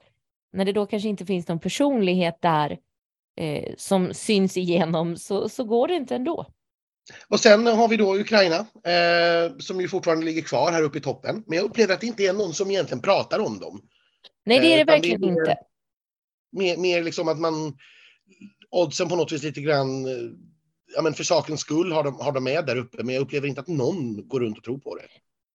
när 0.53 0.65
det 0.65 0.71
då 0.71 0.85
kanske 0.85 1.09
inte 1.09 1.25
finns 1.25 1.47
någon 1.47 1.59
personlighet 1.59 2.37
där 2.41 2.77
eh, 3.39 3.73
som 3.77 4.13
syns 4.13 4.57
igenom 4.57 5.17
så, 5.17 5.49
så 5.49 5.63
går 5.63 5.87
det 5.87 5.95
inte 5.95 6.15
ändå. 6.15 6.45
Och 7.27 7.39
sen 7.39 7.67
har 7.67 7.87
vi 7.87 7.97
då 7.97 8.15
Ukraina 8.15 8.55
eh, 8.83 9.57
som 9.59 9.81
ju 9.81 9.87
fortfarande 9.87 10.25
ligger 10.25 10.41
kvar 10.41 10.71
här 10.71 10.83
uppe 10.83 10.97
i 10.97 11.01
toppen. 11.01 11.43
Men 11.47 11.57
jag 11.57 11.65
upplever 11.65 11.93
att 11.93 12.01
det 12.01 12.07
inte 12.07 12.23
är 12.23 12.33
någon 12.33 12.53
som 12.53 12.71
egentligen 12.71 13.01
pratar 13.01 13.39
om 13.39 13.59
dem. 13.59 13.81
Nej, 14.45 14.59
det 14.59 14.73
är 14.73 14.75
det 14.75 14.81
eh, 14.81 14.85
verkligen 14.85 15.21
det 15.21 15.27
är 15.27 15.31
mer, 15.31 15.41
inte. 15.41 15.57
Mer, 16.51 16.77
mer 16.77 17.03
liksom 17.03 17.27
att 17.27 17.39
man 17.39 17.77
oddsen 18.69 19.09
på 19.09 19.15
något 19.15 19.31
vis 19.31 19.43
lite 19.43 19.61
grann 19.61 20.05
eh, 20.05 20.31
ja, 20.95 21.01
men 21.01 21.13
för 21.13 21.23
sakens 21.23 21.59
skull 21.59 21.91
har 21.91 22.03
de, 22.03 22.19
har 22.19 22.31
de 22.31 22.43
med 22.43 22.65
där 22.65 22.75
uppe, 22.75 23.03
men 23.03 23.15
jag 23.15 23.21
upplever 23.21 23.47
inte 23.47 23.61
att 23.61 23.67
någon 23.67 24.27
går 24.27 24.39
runt 24.39 24.57
och 24.57 24.63
tror 24.63 24.77
på 24.77 24.95
det. 24.95 25.03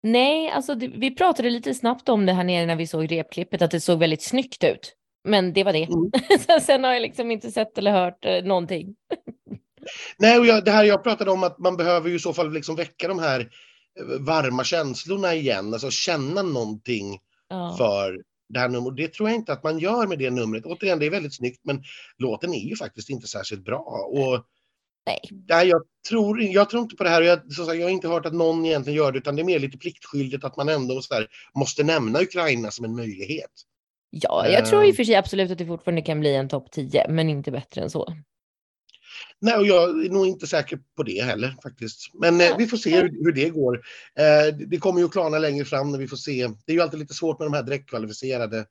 Nej, 0.03 0.49
alltså 0.49 0.75
det, 0.75 0.87
vi 0.87 1.15
pratade 1.15 1.49
lite 1.49 1.73
snabbt 1.73 2.09
om 2.09 2.25
det 2.25 2.33
här 2.33 2.43
nere 2.43 2.65
när 2.65 2.75
vi 2.75 2.87
såg 2.87 3.11
repklippet, 3.11 3.61
att 3.61 3.71
det 3.71 3.81
såg 3.81 3.99
väldigt 3.99 4.23
snyggt 4.23 4.63
ut. 4.63 4.95
Men 5.23 5.53
det 5.53 5.63
var 5.63 5.73
det. 5.73 5.83
Mm. 5.83 6.61
Sen 6.61 6.83
har 6.83 6.93
jag 6.93 7.01
liksom 7.01 7.31
inte 7.31 7.51
sett 7.51 7.77
eller 7.77 7.91
hört 7.91 8.25
eh, 8.25 8.43
någonting. 8.43 8.95
Nej, 10.17 10.39
och 10.39 10.45
jag, 10.45 10.65
det 10.65 10.71
här 10.71 10.83
jag 10.83 11.03
pratade 11.03 11.31
om 11.31 11.43
att 11.43 11.59
man 11.59 11.77
behöver 11.77 12.09
ju 12.09 12.15
i 12.15 12.19
så 12.19 12.33
fall 12.33 12.53
liksom 12.53 12.75
väcka 12.75 13.07
de 13.07 13.19
här 13.19 13.39
eh, 13.39 14.19
varma 14.19 14.63
känslorna 14.63 15.33
igen, 15.35 15.73
alltså 15.73 15.89
känna 15.89 16.41
någonting 16.41 17.19
ja. 17.49 17.75
för 17.77 18.21
det 18.49 18.59
här 18.59 18.69
numret. 18.69 18.97
Det 18.97 19.07
tror 19.07 19.29
jag 19.29 19.35
inte 19.35 19.53
att 19.53 19.63
man 19.63 19.79
gör 19.79 20.07
med 20.07 20.19
det 20.19 20.29
numret. 20.29 20.65
Återigen, 20.65 20.99
det 20.99 21.05
är 21.05 21.09
väldigt 21.09 21.35
snyggt, 21.35 21.61
men 21.63 21.83
låten 22.17 22.53
är 22.53 22.69
ju 22.69 22.75
faktiskt 22.75 23.09
inte 23.09 23.27
särskilt 23.27 23.65
bra. 23.65 24.09
Och 24.11 24.45
Nej. 25.05 25.19
Nej, 25.49 25.67
jag 25.67 25.81
tror, 26.09 26.41
jag 26.41 26.69
tror 26.69 26.81
inte 26.81 26.95
på 26.95 27.03
det 27.03 27.09
här. 27.09 27.21
Jag, 27.21 27.53
så 27.53 27.65
sagt, 27.65 27.77
jag 27.77 27.85
har 27.85 27.91
inte 27.91 28.07
hört 28.07 28.25
att 28.25 28.33
någon 28.33 28.65
egentligen 28.65 28.97
gör 28.97 29.11
det, 29.11 29.17
utan 29.17 29.35
det 29.35 29.41
är 29.41 29.45
mer 29.45 29.59
lite 29.59 29.77
pliktskyldigt 29.77 30.43
att 30.43 30.57
man 30.57 30.69
ändå 30.69 31.01
här, 31.11 31.27
måste 31.55 31.83
nämna 31.83 32.21
Ukraina 32.21 32.71
som 32.71 32.85
en 32.85 32.95
möjlighet. 32.95 33.51
Ja, 34.09 34.47
jag 34.47 34.65
tror 34.65 34.85
i 34.85 34.91
och 34.91 34.95
för 34.95 35.03
sig 35.03 35.15
absolut 35.15 35.51
att 35.51 35.57
det 35.57 35.65
fortfarande 35.65 36.01
kan 36.01 36.19
bli 36.19 36.35
en 36.35 36.49
topp 36.49 36.71
10, 36.71 37.05
men 37.09 37.29
inte 37.29 37.51
bättre 37.51 37.81
än 37.81 37.89
så. 37.89 38.13
Nej, 39.41 39.57
och 39.57 39.65
jag 39.65 40.05
är 40.05 40.09
nog 40.09 40.27
inte 40.27 40.47
säker 40.47 40.79
på 40.97 41.03
det 41.03 41.23
heller 41.23 41.55
faktiskt. 41.63 42.13
Men 42.13 42.41
eh, 42.41 42.57
vi 42.57 42.67
får 42.67 42.77
se 42.77 42.95
hur, 42.95 43.09
hur 43.23 43.31
det 43.31 43.49
går. 43.49 43.81
Eh, 44.19 44.55
det 44.55 44.77
kommer 44.77 44.99
ju 44.99 45.05
att 45.05 45.11
klarna 45.11 45.39
längre 45.39 45.65
fram 45.65 45.91
när 45.91 45.99
vi 45.99 46.07
får 46.07 46.17
se. 46.17 46.47
Det 46.65 46.71
är 46.71 46.75
ju 46.75 46.81
alltid 46.81 46.99
lite 46.99 47.13
svårt 47.13 47.39
med 47.39 47.45
de 47.45 47.53
här 47.53 47.63
direktkvalificerade. 47.63 48.65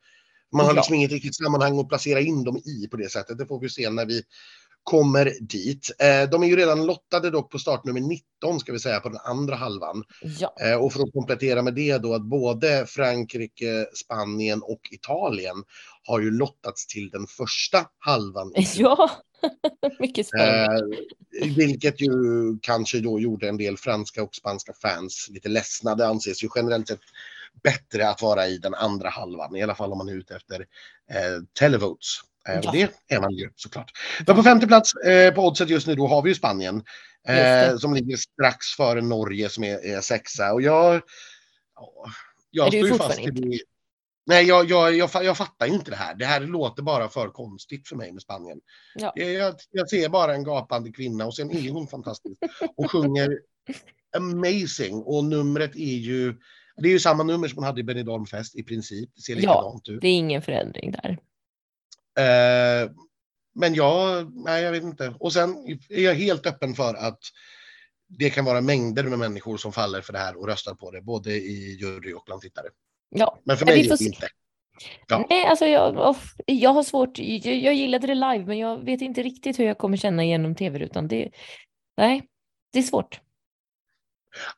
Man 0.53 0.67
har 0.67 0.75
liksom 0.75 0.95
inget 0.95 1.13
riktigt 1.13 1.37
sammanhang 1.37 1.81
att 1.81 1.89
placera 1.89 2.21
in 2.21 2.45
dem 2.45 2.57
i 2.57 2.89
på 2.89 2.97
det 2.97 3.09
sättet. 3.09 3.39
Det 3.39 3.47
får 3.47 3.61
vi 3.61 3.69
se 3.69 3.91
när 3.91 4.07
vi 4.07 4.23
kommer 4.83 5.33
dit. 5.41 5.91
Eh, 5.99 6.31
de 6.31 6.43
är 6.43 6.47
ju 6.47 6.57
redan 6.57 6.87
lottade 6.87 7.31
dock 7.31 7.51
på 7.51 7.59
startnummer 7.59 8.01
19 8.01 8.61
ska 8.61 8.73
vi 8.73 8.79
säga 8.79 9.01
på 9.01 9.09
den 9.09 9.21
andra 9.25 9.57
halvan. 9.57 10.05
Ja. 10.39 10.55
Eh, 10.61 10.75
och 10.75 10.93
för 10.93 11.03
att 11.03 11.13
komplettera 11.13 11.63
med 11.63 11.75
det 11.75 11.99
då 11.99 12.15
att 12.15 12.23
både 12.23 12.87
Frankrike, 12.87 13.87
Spanien 13.95 14.63
och 14.63 14.81
Italien 14.91 15.57
har 16.05 16.21
ju 16.21 16.31
lottats 16.31 16.87
till 16.87 17.11
den 17.11 17.27
första 17.27 17.87
halvan. 17.99 18.53
Ja, 18.75 19.11
mycket 19.99 20.27
spännande. 20.27 20.97
Eh, 21.43 21.55
vilket 21.57 22.01
ju 22.01 22.11
kanske 22.63 23.01
då 23.01 23.21
gjorde 23.21 23.49
en 23.49 23.57
del 23.57 23.77
franska 23.77 24.23
och 24.23 24.35
spanska 24.35 24.73
fans 24.83 25.29
lite 25.31 25.49
ledsna. 25.49 25.95
Det 25.95 26.07
anses 26.07 26.45
ju 26.45 26.49
generellt 26.55 26.89
sett 26.89 27.01
bättre 27.63 28.09
att 28.09 28.23
vara 28.23 28.47
i 28.47 28.59
den 28.59 28.75
andra 28.75 29.09
halvan, 29.09 29.57
i 29.57 29.63
alla 29.63 29.75
fall 29.75 29.93
om 29.93 29.99
man 29.99 30.09
är 30.09 30.15
ute 30.15 30.37
efter 30.37 30.61
eh, 31.11 31.43
televotes. 31.59 32.21
Eh, 32.49 32.61
ja. 32.63 32.71
Det 32.73 33.15
är 33.15 33.21
man 33.21 33.33
ju 33.33 33.51
såklart. 33.55 33.91
Men 34.27 34.37
på 34.37 34.43
femte 34.43 34.67
plats 34.67 34.95
eh, 34.95 35.35
på 35.35 35.47
oddset 35.47 35.71
just 35.71 35.87
nu 35.87 35.95
då 35.95 36.07
har 36.07 36.23
vi 36.23 36.29
ju 36.29 36.35
Spanien. 36.35 36.83
Eh, 37.29 37.77
som 37.77 37.95
ligger 37.95 38.17
strax 38.17 38.67
före 38.77 39.01
Norge 39.01 39.49
som 39.49 39.65
är, 39.65 39.87
är 39.87 40.01
sexa. 40.01 40.53
Och 40.53 40.63
jag... 40.63 41.03
Jag 42.51 42.67
är 42.67 42.71
står 42.71 42.89
ju 42.89 42.95
fast 42.95 43.21
i 43.21 43.31
det. 43.31 43.59
Nej, 44.27 44.45
jag, 44.45 44.71
jag, 44.71 44.95
jag, 44.95 45.11
jag, 45.13 45.37
fattar 45.37 45.67
ju 45.67 45.73
inte 45.73 45.91
det 45.91 45.97
här. 45.97 46.15
Det 46.15 46.25
här 46.25 46.41
låter 46.41 46.83
bara 46.83 47.09
för 47.09 47.29
konstigt 47.29 47.89
för 47.89 47.97
mig 47.97 48.13
med 48.13 48.23
Spanien. 48.23 48.61
Ja. 48.95 49.13
Jag, 49.17 49.55
jag 49.71 49.91
ser 49.91 50.09
bara 50.09 50.35
en 50.35 50.45
gapande 50.45 50.93
kvinna 50.93 51.27
och 51.27 51.37
sen 51.37 51.51
är 51.51 51.71
hon 51.71 51.89
fantastisk 51.89 52.37
och 52.77 52.91
sjunger 52.91 53.39
amazing. 54.17 55.03
Och 55.03 55.25
numret 55.25 55.77
är 55.77 55.97
ju, 55.97 56.35
det 56.77 56.89
är 56.89 56.93
ju 56.93 56.99
samma 56.99 57.23
nummer 57.23 57.49
som 57.49 57.57
hon 57.57 57.65
hade 57.65 57.81
i 57.81 57.85
Benidorm 57.85 58.27
Fest 58.27 58.57
i 58.57 58.63
princip. 58.63 59.11
Det 59.15 59.23
ser 59.23 59.35
likadant 59.35 59.83
ja, 59.85 59.95
ut. 59.95 60.01
det 60.01 60.09
är 60.09 60.17
ingen 60.17 60.43
förändring 60.43 60.93
där. 60.93 61.19
Eh, 62.19 62.91
men 63.55 63.75
jag, 63.75 64.33
nej 64.35 64.63
jag 64.63 64.73
vet 64.73 64.83
inte. 64.83 65.15
Och 65.21 65.33
sen 65.33 65.79
är 65.89 66.01
jag 66.01 66.15
helt 66.15 66.47
öppen 66.47 66.75
för 66.75 66.95
att 66.95 67.19
det 68.19 68.31
kan 68.31 68.45
vara 68.45 68.61
mängder 68.61 69.05
med 69.05 69.19
människor 69.19 69.57
som 69.57 69.73
faller 69.73 70.01
för 70.01 70.13
det 70.13 70.19
här 70.19 70.41
och 70.41 70.49
röstar 70.49 70.75
på 70.75 70.91
det, 70.91 71.03
både 71.03 71.33
i 71.33 71.77
jury 71.81 72.13
och 72.13 72.23
bland 72.27 72.43
tittare. 72.43 72.67
Ja, 73.09 73.39
men 73.45 73.57
för 73.57 73.67
mig 73.67 73.81
är 73.81 73.97
det 73.97 74.05
inte. 74.05 74.29
Ja. 75.09 75.27
Nej, 75.31 75.47
alltså 75.47 75.67
jag, 75.67 76.17
jag 76.47 76.71
har 76.71 76.83
svårt, 76.83 77.19
jag, 77.19 77.57
jag 77.57 77.75
gillade 77.75 78.07
det 78.07 78.15
live, 78.15 78.45
men 78.47 78.59
jag 78.59 78.85
vet 78.85 79.01
inte 79.01 79.23
riktigt 79.23 79.59
hur 79.59 79.65
jag 79.65 79.79
kommer 79.79 79.97
känna 79.97 80.25
genom 80.25 80.55
tv-rutan. 80.55 81.09
Det, 81.09 81.31
nej, 81.97 82.23
det 82.73 82.79
är 82.79 82.83
svårt. 82.83 83.21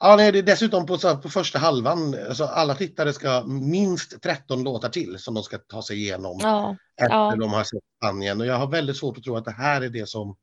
Ja, 0.00 0.16
nej, 0.16 0.32
det 0.32 0.38
är 0.38 0.42
dessutom 0.42 0.86
på, 0.86 0.98
på 0.98 1.28
första 1.28 1.58
halvan, 1.58 2.16
alltså 2.28 2.44
alla 2.44 2.74
tittare 2.74 3.12
ska 3.12 3.44
minst 3.46 4.22
13 4.22 4.64
låtar 4.64 4.88
till 4.88 5.18
som 5.18 5.34
de 5.34 5.42
ska 5.42 5.58
ta 5.58 5.82
sig 5.82 5.96
igenom 5.96 6.38
ja, 6.42 6.76
efter 7.00 7.16
ja. 7.16 7.36
de 7.36 7.52
har 7.52 7.64
sett 7.64 7.82
Spanien. 7.98 8.40
Och 8.40 8.46
jag 8.46 8.54
har 8.54 8.66
väldigt 8.66 8.96
svårt 8.96 9.18
att 9.18 9.24
tro 9.24 9.36
att 9.36 9.44
det 9.44 9.50
här 9.50 9.80
är 9.80 9.88
det 9.88 10.08
som 10.08 10.36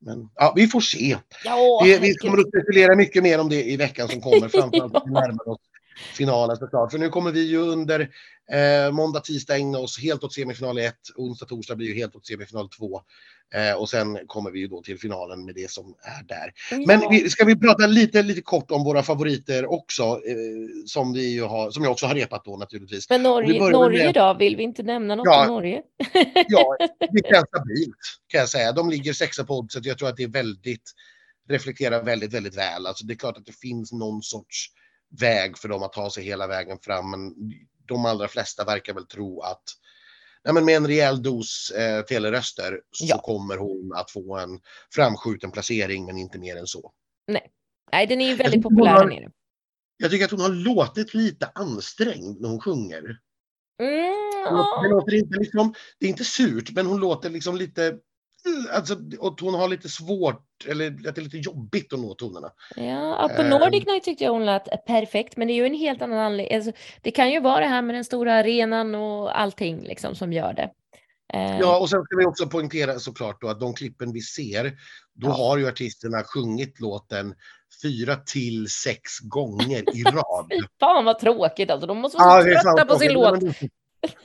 Men 0.00 0.30
ja, 0.34 0.52
vi 0.56 0.66
får 0.66 0.80
se. 0.80 1.18
Ja, 1.44 1.80
Vi, 1.84 1.98
vi 1.98 2.14
kommer 2.14 2.38
att 2.38 2.48
spekulera 2.48 2.96
mycket 2.96 3.22
mer 3.22 3.40
om 3.40 3.48
det 3.48 3.64
i 3.64 3.76
veckan 3.76 4.08
som 4.08 4.20
kommer, 4.20 4.48
framförallt 4.48 4.92
när 4.92 5.04
vi 5.04 5.10
närmar 5.12 5.48
oss 5.48 5.60
finalen 6.02 6.56
såklart. 6.56 6.90
För 6.92 6.98
nu 6.98 7.08
kommer 7.08 7.32
vi 7.32 7.40
ju 7.46 7.58
under 7.58 8.00
eh, 8.52 8.92
måndag, 8.92 9.20
tisdag 9.20 9.56
ägna 9.56 9.78
oss 9.78 9.98
helt 9.98 10.24
åt 10.24 10.32
semifinal 10.34 10.78
1, 10.78 10.94
onsdag, 11.16 11.46
torsdag 11.46 11.74
blir 11.76 11.88
ju 11.88 11.94
helt 11.94 12.16
åt 12.16 12.26
semifinal 12.26 12.68
2. 12.68 13.00
Eh, 13.54 13.74
och 13.76 13.88
sen 13.90 14.18
kommer 14.26 14.50
vi 14.50 14.58
ju 14.60 14.66
då 14.68 14.82
till 14.82 14.98
finalen 14.98 15.44
med 15.44 15.54
det 15.54 15.70
som 15.70 15.94
är 16.02 16.24
där. 16.28 16.52
Men 16.86 17.00
Ja. 17.02 17.08
vi, 17.10 17.30
ska 17.30 17.44
vi 17.44 17.56
prata 17.56 17.86
lite, 17.86 18.22
lite 18.22 18.42
kort 18.42 18.70
om 18.70 18.84
våra 18.84 19.02
favoriter 19.02 19.72
också, 19.72 20.02
eh, 20.02 20.84
som, 20.86 21.12
vi 21.12 21.32
ju 21.32 21.42
har, 21.42 21.70
som 21.70 21.82
jag 21.84 21.92
också 21.92 22.06
har 22.06 22.14
repat 22.14 22.44
då 22.44 22.56
naturligtvis. 22.56 23.10
Men 23.10 23.22
Norge, 23.22 23.70
Norge 23.70 24.04
med- 24.04 24.14
då? 24.14 24.36
Vill 24.38 24.56
vi 24.56 24.62
inte 24.62 24.82
nämna 24.82 25.14
något 25.14 25.26
Ja. 25.26 25.40
om 25.42 25.46
Norge? 25.54 25.82
Ja, 26.48 26.76
det 27.12 27.28
känns 27.28 27.48
stabilt 27.48 27.96
kan 28.28 28.40
jag 28.40 28.48
säga. 28.48 28.72
De 28.72 28.90
ligger 28.90 29.12
sexa 29.12 29.44
på 29.44 29.58
oddset. 29.58 29.84
Jag 29.84 29.98
tror 29.98 30.08
att 30.08 30.16
det 30.16 30.22
är 30.22 30.28
väldigt, 30.28 30.92
reflekterar 31.48 32.02
väldigt, 32.02 32.32
väldigt 32.34 32.56
väl. 32.56 32.86
Alltså 32.86 33.06
det 33.06 33.14
är 33.14 33.16
klart 33.16 33.36
att 33.38 33.46
det 33.46 33.56
finns 33.56 33.92
någon 33.92 34.22
sorts 34.22 34.66
väg 35.20 35.58
för 35.58 35.68
dem 35.68 35.82
att 35.82 35.92
ta 35.92 36.10
sig 36.10 36.24
hela 36.24 36.46
vägen 36.46 36.78
fram, 36.82 37.10
men 37.10 37.34
de 37.86 38.06
allra 38.06 38.28
flesta 38.28 38.64
verkar 38.64 38.94
väl 38.94 39.06
tro 39.06 39.40
att 39.40 39.62
nej 40.44 40.54
men 40.54 40.64
med 40.64 40.76
en 40.76 40.86
rejäl 40.86 41.22
dos 41.22 41.70
eh, 41.70 42.02
teleröster 42.04 42.80
så 42.90 43.04
Ja. 43.08 43.18
kommer 43.18 43.56
hon 43.56 43.92
att 43.96 44.10
få 44.10 44.36
en 44.38 44.60
framskjuten 44.94 45.50
placering, 45.50 46.04
men 46.06 46.18
inte 46.18 46.38
mer 46.38 46.56
än 46.56 46.66
så. 46.66 46.92
Nej, 47.92 48.06
den 48.06 48.20
är 48.20 48.28
ju 48.28 48.34
väldigt 48.34 48.64
hon 48.64 48.76
populär 48.76 48.92
här 48.92 49.06
nere. 49.06 49.30
Jag 49.96 50.10
tycker 50.10 50.24
att 50.24 50.30
hon 50.30 50.40
har 50.40 50.48
låtit 50.48 51.14
lite 51.14 51.50
ansträngd 51.54 52.40
när 52.40 52.48
hon 52.48 52.60
sjunger. 52.60 53.18
Mm, 53.80 53.94
Det 54.32 54.50
ja. 54.50 54.86
låter 54.90 55.14
inte 55.14 55.38
liksom, 55.38 55.74
det 55.98 56.06
är 56.06 56.10
inte 56.10 56.24
surt, 56.24 56.70
men 56.70 56.86
hon 56.86 57.00
låter 57.00 57.30
liksom 57.30 57.56
lite, 57.56 57.98
alltså, 58.72 58.96
och 59.18 59.40
hon 59.40 59.54
har 59.54 59.68
lite 59.68 59.88
svårt, 59.88 60.46
eller 60.68 60.86
att 61.08 61.14
det 61.14 61.20
är 61.20 61.24
lite 61.24 61.36
jobbigt 61.36 61.92
att 61.92 61.98
nå 62.00 62.14
tonerna. 62.14 62.50
Ja, 62.76 63.30
på 63.36 63.42
Ehm. 63.42 63.50
Nordic 63.50 63.86
Night 63.86 64.02
tyckte 64.04 64.24
jag 64.24 64.32
hon 64.32 64.46
lät 64.46 64.84
perfekt, 64.86 65.36
men 65.36 65.48
det 65.48 65.52
är 65.54 65.56
ju 65.56 65.66
en 65.66 65.74
helt 65.74 66.02
annan 66.02 66.18
anledning. 66.18 66.56
Alltså, 66.56 66.72
det 67.02 67.10
kan 67.10 67.30
ju 67.30 67.40
vara 67.40 67.60
det 67.60 67.66
här 67.66 67.82
med 67.82 67.94
den 67.94 68.04
stora 68.04 68.34
arenan 68.34 68.94
och 68.94 69.40
allting 69.40 69.80
liksom 69.82 70.14
som 70.14 70.32
gör 70.32 70.52
det. 70.52 70.70
Eh, 71.34 71.58
Ja, 71.60 71.78
och 71.78 71.90
sen 71.90 72.02
ska 72.04 72.16
vi 72.16 72.24
också 72.26 72.46
poängtera 72.46 72.98
såklart 72.98 73.40
då 73.40 73.48
att 73.48 73.60
de 73.60 73.74
klippen 73.74 74.12
vi 74.12 74.20
ser, 74.20 74.72
då 75.14 75.28
Ja. 75.28 75.32
har 75.32 75.58
ju 75.58 75.68
artisterna 75.68 76.22
sjungit 76.24 76.80
låten 76.80 77.34
fyra 77.82 78.16
till 78.16 78.66
sex 78.70 79.18
gånger 79.20 79.96
i 79.96 80.02
rad. 80.04 80.46
Fy 80.50 80.60
fan 80.80 81.04
vad 81.04 81.18
tråkigt 81.18 81.70
alltså, 81.70 81.86
de 81.86 81.98
måste 81.98 82.18
vara 82.18 82.40
är 82.40 82.44
trötta 82.62 82.84
på 82.86 82.98
sin 82.98 83.12
låt. 83.12 83.40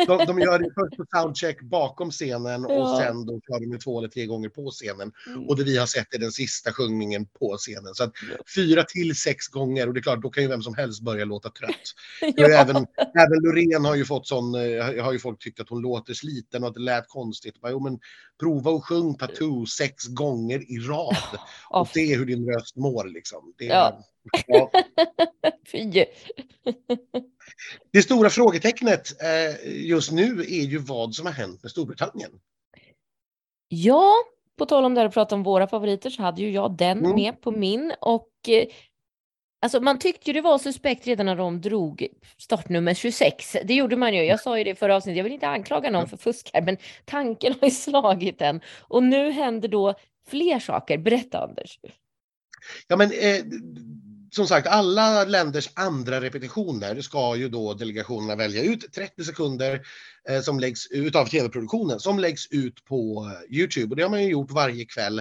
De- 0.07 0.25
De, 0.25 0.39
gör 0.39 0.59
det 0.59 0.71
först 0.75 0.97
på 0.97 1.05
soundcheck 1.17 1.61
bakom 1.61 2.11
scenen 2.11 2.65
och 2.65 2.71
Ja. 2.71 2.99
sen 3.03 3.25
då 3.25 3.33
kör 3.47 3.59
de 3.59 3.65
det 3.71 3.77
två 3.77 3.99
eller 3.99 4.07
tre 4.09 4.25
gånger 4.25 4.49
på 4.49 4.69
scenen. 4.71 5.11
Mm. 5.27 5.47
Och 5.47 5.55
det 5.57 5.63
vi 5.63 5.77
har 5.77 5.85
sett 5.85 6.13
är 6.13 6.19
den 6.19 6.31
sista 6.31 6.71
sjungningen 6.73 7.25
på 7.25 7.57
scenen. 7.57 7.95
Så 7.95 8.03
att 8.03 8.13
fyra 8.55 8.83
till 8.83 9.15
sex 9.15 9.47
gånger 9.47 9.87
och 9.87 9.93
det 9.93 9.99
är 9.99 10.01
klart, 10.01 10.21
då 10.21 10.29
kan 10.29 10.43
ju 10.43 10.49
vem 10.49 10.61
som 10.61 10.75
helst 10.75 11.01
börja 11.01 11.25
låta 11.25 11.49
trött. 11.49 11.75
Ja. 12.35 12.47
Även, 12.47 12.75
även 12.97 13.39
Loreen 13.43 13.85
har 13.85 13.95
ju 13.95 14.05
fått 14.05 14.27
sån, 14.27 14.55
eh, 14.55 15.03
har 15.03 15.13
ju 15.13 15.19
folk 15.19 15.39
tyckt 15.39 15.59
att 15.59 15.69
hon 15.69 15.81
låter 15.81 16.13
sliten 16.13 16.63
och 16.63 16.69
att 16.69 16.75
det 16.75 16.81
lät 16.81 17.07
konstigt. 17.07 17.61
Bara, 17.61 17.71
Jo, 17.71 17.79
men 17.79 17.99
prova 18.39 18.71
och 18.71 18.85
sjung 18.85 19.15
Tattoo 19.17 19.65
sex 19.65 20.05
gånger 20.07 20.71
i 20.71 20.77
rad 20.79 21.15
Ja, 21.69 21.79
och 21.79 21.87
se 21.87 22.15
hur 22.15 22.25
din 22.25 22.49
röst 22.53 22.75
mår 22.75 23.05
liksom. 23.05 23.53
Det, 23.57 23.65
Ja. 23.65 24.03
ja. 24.47 24.71
Fy. 25.71 26.05
Det 27.91 28.01
stora 28.01 28.29
frågetecknet 28.29 29.21
eh, 29.23 29.71
just 29.87 30.11
nu 30.11 30.39
är 30.41 30.65
ju 30.65 30.77
vad 30.77 31.13
som 31.15 31.25
har 31.25 31.33
hänt 31.33 31.63
med 31.63 31.71
Storbritannien. 31.71 32.31
Ja, 33.67 34.13
på 34.57 34.65
tal 34.65 34.85
om 34.85 34.93
det 34.93 34.99
här 35.01 35.07
att 35.07 35.13
prata 35.13 35.35
om 35.35 35.43
våra 35.43 35.67
favoriter 35.67 36.09
så 36.09 36.21
hade 36.21 36.41
ju 36.41 36.51
jag 36.51 36.77
den 36.77 36.97
Mm. 36.97 37.15
med 37.15 37.41
på 37.41 37.51
min 37.51 37.93
och 38.01 38.29
eh, 38.47 38.67
alltså 39.61 39.79
man 39.79 39.99
tyckte 39.99 40.29
ju 40.29 40.33
det 40.33 40.41
var 40.41 40.57
suspekt 40.57 41.07
redan 41.07 41.25
när 41.25 41.35
de 41.35 41.61
drog 41.61 42.07
startnummer 42.37 42.93
26. 42.93 43.55
Det 43.63 43.73
gjorde 43.73 43.95
man 43.95 44.13
ju. 44.15 44.23
Jag 44.23 44.39
sa 44.39 44.57
ju 44.57 44.63
det 44.63 44.69
i 44.69 44.75
förra 44.75 44.95
avsnittet. 44.95 45.17
Jag 45.17 45.23
vill 45.23 45.33
inte 45.33 45.47
anklaga 45.47 45.89
någon 45.89 46.09
för 46.09 46.17
fusk 46.17 46.49
här, 46.53 46.61
men 46.61 46.77
tanken 47.05 47.53
har 47.61 47.67
ju 47.67 47.71
slagit 47.73 48.41
en 48.41 48.61
och 48.79 49.03
nu 49.03 49.31
händer 49.31 49.67
då 49.69 49.93
fler 50.27 50.59
saker. 50.59 50.97
Berätta 50.97 51.39
Anders. 51.43 51.79
Ja, 52.87 52.95
men 52.97 53.11
eh, 53.11 53.43
som 54.37 54.47
sagt, 54.47 54.67
alla 54.67 55.23
länders 55.23 55.69
andra 55.73 56.21
repetitioner 56.21 57.01
ska 57.01 57.35
ju 57.35 57.49
då 57.49 57.73
delegationerna 57.73 58.35
välja 58.35 58.63
ut 58.63 58.93
30 58.93 59.23
sekunder 59.23 59.81
eh, 60.29 60.41
som 60.41 60.59
läggs 60.59 60.87
ut 60.87 61.15
av 61.15 61.25
tv-produktionen 61.25 61.99
som 61.99 62.19
läggs 62.19 62.47
ut 62.51 62.85
på 62.85 63.31
eh, 63.31 63.57
Youtube. 63.57 63.89
Och 63.89 63.95
det 63.95 64.03
har 64.03 64.09
man 64.09 64.23
ju 64.23 64.29
gjort 64.29 64.51
varje 64.51 64.85
kväll 64.85 65.19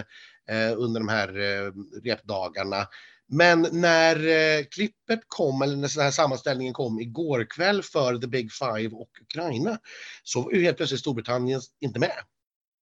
eh, 0.49 0.71
under 0.77 0.99
de 0.99 1.07
här 1.09 1.27
eh, 1.27 1.71
repdagarna. 2.03 2.87
Men 3.27 3.67
när 3.71 4.15
eh, 4.27 4.63
klippet 4.63 5.19
kom, 5.27 5.61
eller 5.61 5.75
när 5.75 5.95
den 5.95 6.03
här 6.03 6.11
sammanställningen 6.11 6.73
kom 6.73 6.99
igår 6.99 7.47
kväll 7.49 7.83
för 7.83 8.17
The 8.17 8.27
Big 8.27 8.51
Five 8.51 8.95
och 8.95 9.09
Ukraina, 9.21 9.77
så 10.23 10.41
var 10.41 10.51
ju 10.51 10.63
helt 10.63 10.77
plötsligt 10.77 10.99
Storbritannien 10.99 11.61
inte 11.81 11.99
med. 11.99 12.17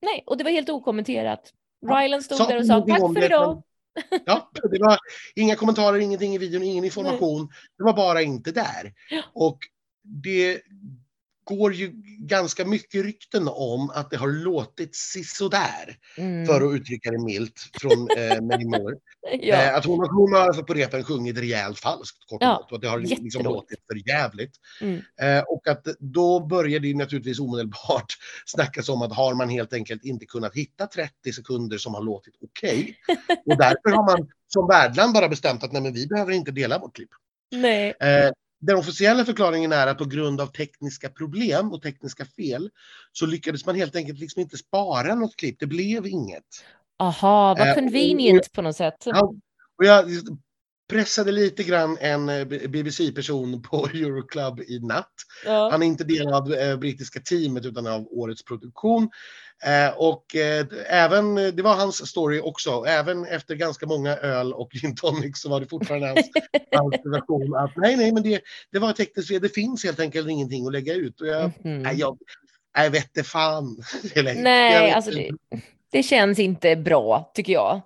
Nej, 0.01 0.23
och 0.25 0.37
det 0.37 0.43
var 0.43 0.51
helt 0.51 0.69
okommenterat. 0.69 1.53
Ja, 1.81 2.01
Ryland 2.01 2.23
stod 2.23 2.37
sa 2.37 2.47
där 2.47 2.59
och 2.59 2.65
sa 2.65 2.85
tack 2.87 2.99
för 2.99 3.25
idag. 3.25 3.63
Ja, 4.25 4.51
det 4.71 4.79
var 4.79 4.97
inga 5.35 5.55
kommentarer, 5.55 5.99
ingenting 5.99 6.35
i 6.35 6.37
videon, 6.37 6.63
ingen 6.63 6.85
information. 6.85 7.49
Det 7.77 7.83
var 7.83 7.93
bara 7.93 8.21
inte 8.21 8.51
där. 8.51 8.93
Ja. 9.09 9.21
Och 9.33 9.59
det 10.03 10.61
går 11.45 11.73
ju 11.73 11.91
ganska 12.19 12.65
mycket 12.65 13.03
rykten 13.05 13.47
om 13.47 13.89
att 13.89 14.09
det 14.09 14.17
har 14.17 14.27
låtit 14.27 14.95
sisådär, 14.95 15.97
Mm. 16.17 16.45
för 16.45 16.61
att 16.61 16.75
uttrycka 16.75 17.11
det 17.11 17.23
milt, 17.23 17.69
från 17.81 18.07
eh, 18.17 18.41
May 18.41 18.65
Moore. 18.65 18.95
Ja. 19.41 19.55
Eh, 19.55 19.75
att 19.75 19.85
hon, 19.85 20.09
hon 20.09 20.33
har 20.33 20.39
alltså 20.41 20.63
på 20.63 20.73
repen 20.73 21.03
sjungit 21.03 21.37
rejält 21.37 21.79
falskt, 21.79 22.17
kort 22.29 22.41
och 22.41 22.47
Ja, 22.47 22.57
gott. 22.57 22.71
Och 22.71 22.75
att 22.75 22.81
det 22.81 22.87
har 22.87 22.99
liksom 22.99 23.43
låtit 23.43 23.79
för 23.87 24.07
jävligt. 24.09 24.51
Mm. 24.81 25.01
Eh, 25.21 25.43
och 25.47 25.67
att 25.67 25.87
då 25.99 26.45
börjar 26.45 26.79
det 26.79 26.95
naturligtvis 26.95 27.39
omedelbart 27.39 28.13
snackas 28.45 28.89
om 28.89 29.01
att 29.01 29.13
har 29.15 29.33
man 29.33 29.49
helt 29.49 29.73
enkelt 29.73 30.03
inte 30.05 30.25
kunnat 30.25 30.55
hitta 30.55 30.87
30 30.87 31.33
sekunder 31.33 31.77
som 31.77 31.93
har 31.93 32.03
låtit 32.03 32.33
okej. 32.41 32.97
och 33.45 33.57
därför 33.57 33.89
har 33.89 34.17
man 34.17 34.29
som 34.47 34.67
värdland 34.67 35.13
bara 35.13 35.29
bestämt 35.29 35.63
att 35.63 35.71
nej, 35.71 35.81
men 35.81 35.93
vi 35.93 36.07
behöver 36.07 36.31
inte 36.31 36.51
dela 36.51 36.79
vårt 36.79 36.95
klipp. 36.95 37.09
Nej. 37.51 37.93
Eh, 37.99 38.31
den 38.65 38.77
officiella 38.77 39.25
förklaringen 39.25 39.71
är 39.71 39.87
att 39.87 39.97
på 39.97 40.05
grund 40.05 40.41
av 40.41 40.47
tekniska 40.47 41.09
problem 41.09 41.71
och 41.73 41.81
tekniska 41.81 42.25
fel 42.25 42.69
så 43.11 43.25
lyckades 43.25 43.65
man 43.65 43.75
helt 43.75 43.95
enkelt 43.95 44.19
liksom 44.19 44.41
inte 44.41 44.57
spara 44.57 45.15
något 45.15 45.35
klipp. 45.35 45.59
Det 45.59 45.65
blev 45.67 46.07
inget. 46.07 46.43
Aha, 46.99 47.51
Eh, 47.51 47.57
vad 47.59 47.69
och- 47.69 47.75
convenient 47.75 48.51
på 48.53 48.61
något 48.61 48.75
sätt. 48.75 49.03
Ja, 49.05 49.33
och 49.77 49.85
jag 49.85 50.05
pressade 50.89 51.31
lite 51.31 51.63
grann 51.63 51.97
en 52.01 52.29
eh, 52.29 52.45
BBC-person 52.45 53.61
på 53.61 53.87
Euroclub 53.93 54.59
i 54.59 54.79
natt. 54.79 55.13
Ja. 55.45 55.69
Han 55.71 55.81
är 55.81 55.87
inte 55.87 56.03
del 56.03 56.27
av 56.33 56.53
eh, 56.53 56.77
brittiska 56.77 57.19
teamet 57.19 57.65
utan 57.65 57.87
av 57.87 58.07
årets 58.11 58.45
produktion. 58.45 59.09
Eh, 59.65 59.97
och 59.97 60.35
eh, 60.35 60.65
även, 60.89 61.35
det 61.35 61.61
var 61.61 61.75
hans 61.75 62.07
story 62.09 62.41
också. 62.41 62.83
Även 62.87 63.25
efter 63.25 63.55
ganska 63.55 63.85
många 63.85 64.15
öl 64.17 64.53
och 64.53 64.69
gin 64.71 64.95
tonic 64.95 65.41
så 65.41 65.49
var 65.49 65.59
det 65.59 65.67
fortfarande 65.67 66.07
hans, 66.07 66.29
hans 66.71 66.95
version 67.05 67.55
att 67.55 67.71
nej, 67.75 67.95
nej, 67.97 68.11
men 68.13 68.23
det, 68.23 68.41
det 68.71 68.79
var 68.79 68.93
tekniskt 68.93 69.27
fel. 69.29 69.41
Det 69.41 69.49
finns 69.49 69.83
helt 69.83 69.99
enkelt 69.99 70.29
ingenting 70.29 70.65
att 70.67 70.73
lägga 70.73 70.93
ut. 70.93 71.21
Och 71.21 71.27
jag, 71.27 71.51
Mhm. 71.63 71.83
nej, 71.83 71.95
jag, 71.99 72.17
jag 72.77 72.89
vet 72.89 73.09
det 73.13 73.23
fan. 73.23 73.77
Nej, 74.15 74.91
alltså 74.91 75.11
det, 75.11 75.29
det 75.91 76.03
känns 76.03 76.39
inte 76.39 76.75
bra, 76.75 77.31
tycker 77.33 77.53
jag. 77.53 77.81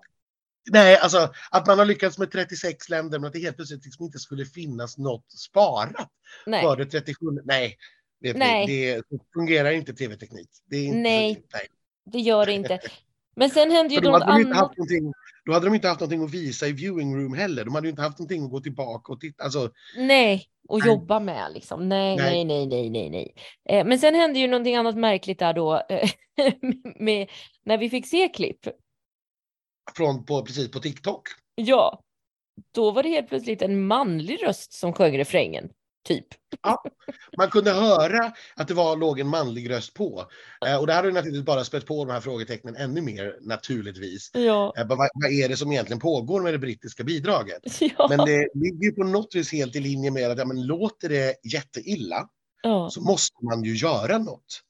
Nej, 0.71 0.97
alltså 0.97 1.33
att 1.51 1.67
man 1.67 1.79
har 1.79 1.85
lyckats 1.85 2.17
med 2.17 2.31
36 2.31 2.89
länder 2.89 3.19
men 3.19 3.27
att 3.27 3.33
det 3.33 3.39
helt 3.39 3.55
plötsligt 3.55 3.85
liksom 3.85 4.05
inte 4.05 4.19
skulle 4.19 4.45
finnas 4.45 4.97
något 4.97 5.31
sparat 5.31 6.11
Nej. 6.45 6.63
före 6.63 6.85
37. 6.85 7.25
Nej, 7.43 7.77
vet 8.21 8.37
Nej. 8.37 8.67
Det 8.67 9.07
så 9.09 9.25
fungerar 9.33 9.71
inte 9.71 9.93
tv-teknik. 9.93 10.49
Det 10.69 10.91
Nej. 10.91 11.43
nej. 11.53 11.67
Det 12.11 12.19
gör 12.19 12.45
det 12.45 12.53
inte. 12.53 12.79
Men 13.35 13.49
sen 13.49 13.71
hände 13.71 13.93
ju 13.93 14.01
då 14.01 14.11
något 14.11 14.21
annat. 14.21 14.71
då 15.45 15.53
hade 15.53 15.65
de 15.65 15.75
inte 15.75 15.87
haft 15.87 15.99
någonting 15.99 16.23
att 16.23 16.33
visa 16.33 16.67
i 16.67 16.71
viewing 16.71 17.15
room 17.15 17.33
heller. 17.33 17.65
De 17.65 17.75
hade 17.75 17.87
ju 17.87 17.89
inte 17.89 18.01
haft 18.01 18.19
någonting 18.19 18.43
att 18.43 18.51
gå 18.51 18.59
tillbaka 18.59 19.13
och 19.13 19.19
titta. 19.19 19.43
Alltså, 19.43 19.71
Nej, 19.97 20.49
och 20.67 20.79
Nej. 20.79 20.87
jobba 20.87 21.19
med 21.19 21.51
liksom. 21.53 21.89
Nej, 21.89 22.15
nej, 22.15 22.45
Nej. 22.45 22.45
nej, 22.45 22.67
nej, 22.67 22.89
nej, 22.89 23.09
nej. 23.09 23.33
Eh, 23.69 23.85
men 23.85 23.99
sen 23.99 24.15
hände 24.15 24.39
ju 24.39 24.47
någonting 24.47 24.75
annat 24.75 24.97
märkligt 24.97 25.39
där 25.39 25.53
då, 25.53 25.83
eh, 25.89 26.09
med, 26.99 27.27
när 27.65 27.77
vi 27.77 27.89
fick 27.89 28.07
se 28.07 28.27
klipp. 28.27 28.59
Från 29.95 30.25
på, 30.25 30.45
precis 30.45 30.71
på 30.71 30.79
TikTok. 30.79 31.27
Ja, 31.55 32.01
då 32.71 32.91
var 32.91 33.03
det 33.03 33.09
helt 33.09 33.29
plötsligt 33.29 33.61
en 33.61 33.87
manlig 33.87 34.43
röst 34.43 34.73
som 34.73 34.93
sjöng 34.93 35.17
refrängen, 35.17 35.69
typ. 36.07 36.25
Man 37.37 37.49
kunde 37.49 37.71
höra 37.71 38.33
att 38.55 38.67
det 38.67 38.73
var, 38.73 38.95
låg 38.95 39.19
en 39.19 39.27
manlig 39.27 39.69
röst 39.69 39.93
på. 39.93 40.25
Eh, 40.65 40.79
och 40.79 40.87
det 40.87 40.93
hade 40.93 41.07
ju 41.07 41.13
naturligtvis 41.13 41.45
bara 41.45 41.63
spett 41.63 41.85
på 41.85 42.05
de 42.05 42.11
här 42.11 42.21
frågetecknen 42.21 42.75
ännu 42.75 43.01
mer 43.01 43.37
naturligtvis. 43.41 44.31
Ja, 44.33 44.73
Eh, 44.77 44.87
vad, 44.87 44.97
vad 44.97 45.31
är 45.31 45.49
det 45.49 45.57
som 45.57 45.71
egentligen 45.71 45.99
pågår 45.99 46.41
med 46.41 46.53
det 46.53 46.59
brittiska 46.59 47.03
bidraget? 47.03 47.81
ja, 47.97 48.07
Men 48.09 48.17
det 48.17 48.49
ligger 48.53 48.85
ju 48.85 48.91
på 48.91 49.03
något 49.03 49.35
vis 49.35 49.51
helt 49.51 49.75
i 49.75 49.79
linje 49.79 50.11
med 50.11 50.31
att 50.31 50.37
ja, 50.37 50.45
men 50.45 50.65
låter 50.65 51.09
det 51.09 51.35
jätteilla 51.53 52.29
ja. 52.63 52.89
så 52.89 53.01
måste 53.01 53.45
man 53.45 53.63
ju 53.63 53.75
göra 53.75 54.17
något. 54.17 54.63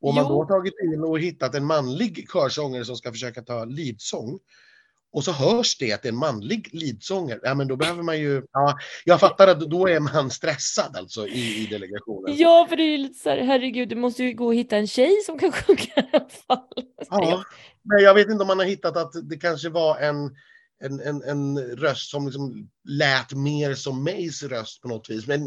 Och 0.00 0.08
om 0.08 0.14
man 0.14 0.24
då 0.24 0.42
har 0.42 0.46
tagit 0.46 0.74
in 0.84 1.04
och 1.04 1.20
hittat 1.20 1.54
en 1.54 1.64
manlig 1.64 2.26
körsångare 2.32 2.84
som 2.84 2.96
ska 2.96 3.12
försöka 3.12 3.42
ta 3.42 3.64
leadsång 3.64 4.38
och 5.12 5.24
så 5.24 5.32
hörs 5.32 5.78
det 5.78 5.92
att 5.92 6.02
det 6.02 6.08
är 6.08 6.12
en 6.12 6.18
manlig 6.18 6.68
leadsångare, 6.72 7.40
ja 7.42 7.54
men 7.54 7.68
då 7.68 7.76
behöver 7.76 8.02
man 8.02 8.20
ju, 8.20 8.42
ja, 8.52 8.78
jag 9.04 9.20
fattar 9.20 9.48
att 9.48 9.60
då 9.60 9.88
är 9.88 10.00
man 10.00 10.30
stressad 10.30 10.96
alltså 10.96 11.26
i, 11.26 11.62
i 11.62 11.66
delegationen. 11.66 12.36
Ja, 12.36 12.66
för 12.68 12.76
det 12.76 12.82
är 12.82 12.90
ju 12.90 12.98
lite 12.98 13.18
så 13.18 13.30
här, 13.30 13.38
herregud, 13.38 13.88
du 13.88 13.96
måste 13.96 14.24
ju 14.24 14.32
gå 14.32 14.46
och 14.46 14.54
hitta 14.54 14.76
en 14.76 14.86
tjej 14.86 15.20
som 15.26 15.38
kan 15.38 15.52
sjunga 15.52 15.80
i 15.80 16.10
alla 16.12 16.28
fall. 16.28 16.84
Ja, 17.10 17.44
men 17.82 18.04
jag 18.04 18.14
vet 18.14 18.28
inte 18.28 18.42
om 18.42 18.46
man 18.46 18.58
har 18.58 18.66
hittat 18.66 18.96
att 18.96 19.12
det 19.30 19.36
kanske 19.36 19.68
var 19.68 19.98
en, 19.98 20.36
en, 20.82 21.00
en, 21.00 21.22
en 21.22 21.58
röst 21.76 22.10
som 22.10 22.26
liksom 22.26 22.70
lät 22.88 23.32
mer 23.32 23.74
som 23.74 24.04
Mays 24.04 24.42
röst 24.42 24.82
på 24.82 24.88
något 24.88 25.10
vis. 25.10 25.26
Men 25.26 25.40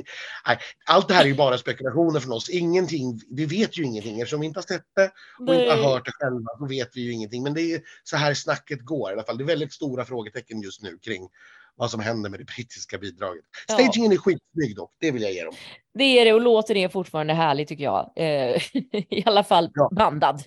nej, 0.48 0.58
allt 0.86 1.08
det 1.08 1.14
här 1.14 1.24
är 1.24 1.28
ju 1.28 1.36
bara 1.36 1.58
spekulationer 1.58 2.20
från 2.20 2.32
oss. 2.34 2.50
Ingenting, 2.50 3.20
vi 3.30 3.46
vet 3.46 3.78
ju 3.78 3.84
ingenting. 3.84 4.22
Eftersom 4.22 4.40
vi 4.40 4.46
inte 4.48 4.58
har 4.60 4.64
sett 4.76 4.86
det 4.96 5.12
och 5.40 5.56
inte 5.56 5.70
har 5.72 5.78
Nej. 5.78 5.86
hört 5.86 6.06
det 6.06 6.12
själva 6.12 6.50
så 6.60 6.66
vet 6.68 6.90
vi 6.96 7.02
ju 7.02 7.12
ingenting. 7.12 7.44
Men 7.44 7.54
det 7.54 7.62
är 7.62 7.82
så 8.04 8.18
här 8.18 8.34
snacket 8.34 8.82
går 8.86 9.10
i 9.10 9.14
alla 9.14 9.24
fall. 9.24 9.38
Det 9.38 9.44
är 9.44 9.46
väldigt 9.46 9.74
stora 9.74 10.06
frågetecken 10.06 10.62
just 10.62 10.82
nu 10.82 10.98
kring 10.98 11.30
vad 11.76 11.92
som 11.92 12.00
händer 12.00 12.30
med 12.30 12.40
det 12.40 12.44
brittiska 12.44 12.98
bidraget. 12.98 13.44
Ja. 13.68 13.74
Stagingen 13.74 14.12
är 14.12 14.18
skitsnygg 14.18 14.76
dock, 14.76 14.92
det 15.00 15.12
vill 15.12 15.22
jag 15.22 15.34
ge 15.34 15.44
dem. 15.44 15.54
Det 15.94 16.04
är 16.04 16.26
det 16.26 16.34
och 16.34 16.42
låten 16.42 16.78
är 16.78 16.90
fortfarande 16.90 17.34
härlig 17.34 17.68
tycker 17.68 17.84
jag. 17.84 18.12
Eh, 18.16 18.62
I 19.10 19.24
alla 19.26 19.44
fall 19.44 19.72
Ja. 19.74 19.90
bandad. 19.96 20.44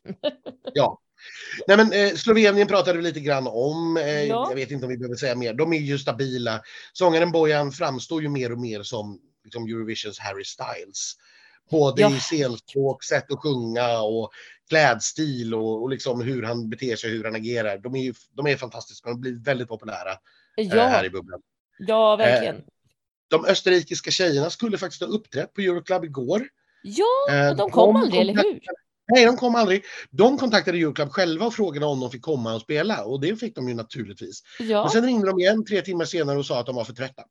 Ja. 0.74 1.00
Nej 1.66 1.76
men 1.76 1.92
eh, 1.92 2.14
Slovenien 2.14 2.68
pratade 2.68 2.98
vi 2.98 3.04
lite 3.04 3.20
grann 3.20 3.46
om. 3.46 3.96
Eh, 3.96 4.22
Ja. 4.24 4.46
Jag 4.50 4.56
vet 4.56 4.70
inte 4.70 4.86
om 4.86 4.90
vi 4.90 4.98
behöver 4.98 5.16
säga 5.16 5.34
mer. 5.34 5.54
De 5.54 5.72
är 5.72 5.78
ju 5.78 5.98
stabila. 5.98 6.62
Sångaren 6.92 7.32
Bojan 7.32 7.72
framstår 7.72 8.22
ju 8.22 8.28
mer 8.28 8.52
och 8.52 8.58
mer 8.58 8.82
som 8.82 9.20
liksom 9.44 9.64
Eurovisions 9.66 10.18
Harry 10.18 10.44
Styles. 10.44 11.12
Både 11.70 12.02
Ja. 12.02 12.16
i 12.16 12.20
scenspråk, 12.20 13.04
sätt 13.04 13.32
att 13.32 13.38
sjunga 13.38 13.98
och 14.00 14.30
klädstil 14.68 15.54
och, 15.54 15.82
och 15.82 15.90
liksom 15.90 16.20
hur 16.20 16.42
han 16.42 16.68
beter 16.70 16.96
sig, 16.96 17.10
hur 17.10 17.24
han 17.24 17.34
agerar. 17.34 17.78
De 17.78 17.94
är 17.94 18.02
ju 18.02 18.14
de 18.32 18.46
är 18.46 18.56
fantastiska. 18.56 19.08
De 19.10 19.20
blir 19.20 19.44
väldigt 19.44 19.68
populära 19.68 20.10
eh, 20.56 20.68
här 20.68 21.00
Ja, 21.00 21.04
i 21.04 21.10
bubblan. 21.10 21.40
ja 21.78 22.16
verkligen. 22.16 22.62
De 23.30 23.44
österrikiska 23.44 24.10
tjejerna 24.10 24.50
skulle 24.50 24.78
faktiskt 24.78 25.02
ha 25.02 25.08
uppträtt 25.08 25.54
på 25.54 25.60
Euroclub 25.60 26.04
igår. 26.04 26.48
Ja, 26.82 27.04
Eh, 27.30 27.34
men 27.34 27.56
de 27.56 27.70
kom 27.70 27.96
aldrig, 27.96 28.20
eller 28.20 28.34
hur? 28.34 28.60
Nej, 29.12 29.24
de 29.24 29.36
kom 29.36 29.54
aldrig. 29.54 29.84
De 30.10 30.38
kontaktade 30.38 30.78
Euroclub 30.78 31.10
själva 31.10 31.46
och 31.46 31.54
frågade 31.54 31.86
om 31.86 32.00
de 32.00 32.10
fick 32.10 32.22
komma 32.22 32.54
och 32.54 32.60
spela 32.60 33.04
och 33.04 33.20
det 33.20 33.36
fick 33.36 33.54
de 33.54 33.68
ju 33.68 33.74
naturligtvis. 33.74 34.42
Men 34.58 34.68
Ja. 34.68 34.90
sen 34.92 35.04
ringde 35.06 35.26
de 35.26 35.40
igen 35.40 35.64
tre 35.64 35.82
timmar 35.82 36.04
senare 36.04 36.38
och 36.38 36.46
sa 36.46 36.60
att 36.60 36.66
de 36.66 36.76
var 36.76 36.84
för 36.84 36.92
trötta. 36.92 37.22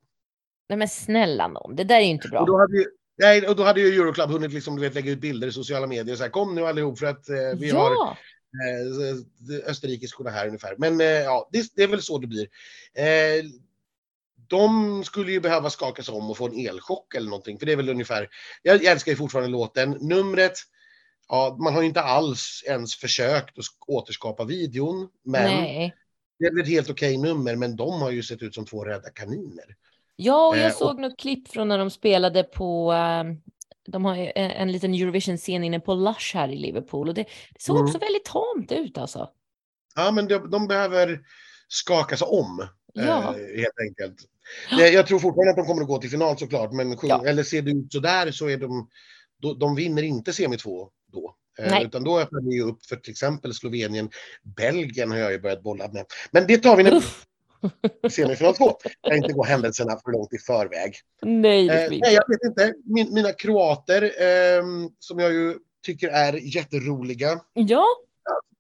Nej 0.69 0.77
men 0.77 0.87
snälla 0.87 1.47
nån, 1.47 1.75
det 1.75 1.83
där 1.83 1.95
är 1.95 1.99
ju 2.01 2.05
inte 2.07 2.27
bra. 2.27 2.39
Och 2.39 2.47
då 2.47 2.57
hade 2.57 2.77
ju, 2.77 2.85
nej, 3.17 3.47
och 3.47 3.55
då 3.55 3.63
hade 3.63 3.81
ju 3.81 3.87
Euroclub 3.87 4.29
hunnit 4.29 4.53
liksom, 4.53 4.75
du 4.75 4.81
vet, 4.81 4.93
lägga 4.95 5.11
ut 5.11 5.21
bilder 5.21 5.47
i 5.47 5.51
sociala 5.51 5.87
medier 5.87 6.13
och 6.13 6.17
så 6.17 6.23
här, 6.23 6.31
kom 6.31 6.55
nu 6.55 6.65
allihop 6.65 6.99
för 6.99 7.05
att 7.05 7.29
eh, 7.29 7.35
vi 7.59 7.69
har 7.69 7.91
Ja, 7.91 8.17
eh, 8.69 9.69
österrikiskorna 9.69 10.29
här 10.29 10.47
ungefär. 10.47 10.75
Men 10.77 11.01
eh, 11.01 11.07
ja, 11.07 11.49
det, 11.51 11.65
det 11.75 11.83
är 11.83 11.87
väl 11.87 12.01
så 12.01 12.17
det 12.17 12.27
blir. 12.27 12.47
Eh, 12.95 13.43
de 14.49 15.03
skulle 15.03 15.31
ju 15.31 15.39
behöva 15.39 15.69
skakas 15.69 16.09
om 16.09 16.29
och 16.29 16.37
få 16.37 16.47
en 16.47 16.67
elchock 16.67 17.15
eller 17.15 17.29
någonting, 17.29 17.59
för 17.59 17.65
det 17.65 17.71
är 17.71 17.75
väl 17.75 17.89
ungefär, 17.89 18.29
jag, 18.63 18.75
jag 18.83 18.91
älskar 18.91 19.11
ju 19.11 19.15
fortfarande 19.15 19.51
låten. 19.51 19.91
Numret, 20.01 20.53
ja, 21.29 21.57
man 21.59 21.73
har 21.73 21.83
inte 21.83 22.01
alls 22.01 22.63
ens 22.67 22.95
försökt 22.95 23.57
att 23.57 23.63
sk- 23.63 23.83
återskapa 23.87 24.43
videon, 24.45 25.09
men 25.23 25.43
nej. 25.43 25.95
det 26.39 26.45
är 26.45 26.61
ett 26.61 26.67
helt 26.67 26.89
okej 26.89 27.17
nummer, 27.17 27.55
men 27.55 27.75
de 27.75 28.01
har 28.01 28.11
ju 28.11 28.23
sett 28.23 28.41
ut 28.41 28.55
som 28.55 28.65
två 28.65 28.83
rädda 28.83 29.09
kaniner. 29.09 29.75
Ja, 30.15 30.47
och 30.47 30.57
jag 30.57 30.65
Eh, 30.65 30.71
såg 30.73 30.99
något 30.99 31.19
klipp 31.19 31.47
från 31.47 31.67
när 31.67 31.77
de 31.77 31.89
spelade 31.89 32.43
på, 32.43 32.91
ehm, 32.91 33.37
de 33.87 34.05
har 34.05 34.15
en, 34.15 34.51
en 34.51 34.71
liten 34.71 34.93
Eurovision-scen 34.93 35.63
inne 35.63 35.79
på 35.79 35.93
Lush 35.95 36.35
här 36.35 36.49
i 36.49 36.55
Liverpool 36.57 37.07
och 37.09 37.13
det, 37.13 37.23
det 37.23 37.61
såg 37.61 37.75
Mm. 37.75 37.85
också 37.87 37.97
väldigt 37.99 38.25
tamt 38.25 38.71
ut 38.71 38.97
alltså. 38.97 39.29
Ja, 39.95 40.11
men 40.11 40.27
de, 40.27 40.49
de 40.51 40.67
behöver 40.67 41.19
skakas 41.67 42.21
om, 42.21 42.67
Ja. 42.93 43.17
eh, 43.17 43.59
helt 43.61 43.79
enkelt. 43.89 44.15
Jag, 44.71 44.93
jag 44.93 45.07
tror 45.07 45.19
fortfarande 45.19 45.49
att 45.51 45.57
de 45.57 45.65
kommer 45.65 45.81
att 45.81 45.87
gå 45.87 45.97
till 45.97 46.09
final 46.09 46.37
såklart, 46.37 46.71
men 46.73 46.97
sjung, 46.97 47.09
Ja. 47.09 47.25
eller 47.25 47.43
ser 47.43 47.61
det 47.61 47.71
ut 47.71 47.91
sådär 47.91 48.31
så 48.31 48.49
är 48.49 48.57
de, 48.57 48.89
då, 49.41 49.53
de 49.53 49.75
vinner 49.75 50.03
inte 50.03 50.33
semi 50.33 50.57
2 50.57 50.89
då. 51.11 51.35
Eh, 51.59 51.71
Nej. 51.71 51.85
utan 51.85 52.03
då 52.03 52.19
öppnar 52.19 52.41
ju 52.51 52.61
upp 52.63 52.85
för 52.85 52.95
till 52.95 53.11
exempel 53.11 53.53
Slovenien. 53.53 54.09
Belgien 54.43 55.11
har 55.11 55.17
jag 55.17 55.31
ju 55.31 55.39
börjat 55.39 55.63
bolla 55.63 55.87
med. 55.87 56.05
Men 56.31 56.47
det 56.47 56.57
tar 56.57 56.75
vi 56.77 56.91
Uff. 56.91 57.25
semifinal 58.11 58.55
2. 58.55 58.77
Jag 59.01 59.11
kan 59.11 59.17
inte 59.17 59.33
gå 59.33 59.43
händelserna 59.43 59.97
för 60.05 60.11
långt 60.11 60.33
i 60.33 60.37
förväg. 60.37 60.95
Nej, 61.21 61.69
Eh, 61.69 61.89
vi 61.89 61.99
nej, 61.99 62.13
jag 62.13 62.23
vet 62.29 62.43
inte. 62.43 62.73
Min, 62.85 63.13
mina 63.13 63.31
kroater, 63.31 64.21
ehm, 64.21 64.89
som 64.99 65.19
jag 65.19 65.33
ju 65.33 65.55
tycker 65.85 66.07
är 66.07 66.33
jätteroliga, 66.33 67.39
Ja, 67.53 67.85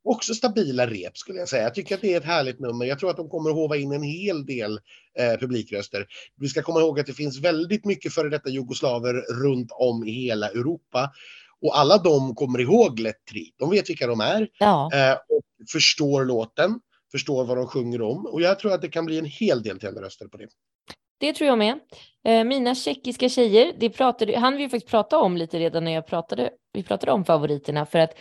också 0.03 0.33
stabila 0.33 0.87
rep 0.87 1.17
skulle 1.17 1.39
jag 1.39 1.49
säga. 1.49 1.63
Jag 1.63 1.75
tycker 1.75 1.95
att 1.95 2.01
det 2.01 2.13
är 2.13 2.17
ett 2.17 2.25
härligt 2.25 2.59
nummer. 2.59 2.85
Jag 2.85 2.99
tror 2.99 3.09
att 3.09 3.17
de 3.17 3.29
kommer 3.29 3.49
att 3.49 3.55
hova 3.55 3.77
in 3.77 3.91
en 3.91 4.03
hel 4.03 4.45
del 4.45 4.79
eh, 5.19 5.39
publikröster. 5.39 6.07
Vi 6.35 6.47
ska 6.47 6.61
komma 6.61 6.79
ihåg 6.79 6.99
att 6.99 7.05
det 7.05 7.13
finns 7.13 7.39
väldigt 7.39 7.85
mycket 7.85 8.13
före 8.13 8.29
detta 8.29 8.49
jugoslaver 8.49 9.13
runt 9.43 9.71
om 9.71 10.03
i 10.07 10.11
hela 10.11 10.49
Europa. 10.49 11.11
Och 11.61 11.77
alla 11.77 11.97
de 11.97 12.35
kommer 12.35 12.59
ihåg 12.61 12.99
Let 12.99 13.25
Tri. 13.31 13.51
De 13.57 13.69
vet 13.69 13.89
vilka 13.89 14.07
de 14.07 14.19
är 14.19 14.49
ja. 14.59 14.89
eh, 14.93 15.13
och 15.13 15.43
förstår 15.71 16.25
låten, 16.25 16.79
förstår 17.11 17.45
vad 17.45 17.57
de 17.57 17.67
sjunger 17.67 18.01
om. 18.01 18.25
Och 18.25 18.41
jag 18.41 18.59
tror 18.59 18.73
att 18.73 18.81
det 18.81 18.89
kan 18.89 19.05
bli 19.05 19.19
en 19.19 19.25
hel 19.25 19.63
del 19.63 19.79
tenderröster 19.79 20.27
på 20.27 20.37
det. 20.37 20.47
Det 21.19 21.33
tror 21.33 21.47
jag 21.47 21.57
med. 21.57 21.79
Eh, 22.25 22.43
mina 22.43 22.75
tjeckiska 22.75 23.29
tjejer, 23.29 23.73
det 23.79 23.89
pratade, 23.89 24.39
han 24.39 24.57
vi 24.57 24.69
faktiskt 24.69 24.91
prata 24.91 25.17
om 25.17 25.37
lite 25.37 25.59
redan 25.59 25.83
när 25.83 25.91
jag 25.91 26.07
pratade, 26.07 26.49
vi 26.73 26.83
pratade 26.83 27.11
om 27.11 27.25
favoriterna 27.25 27.85
för 27.85 27.99
att 27.99 28.13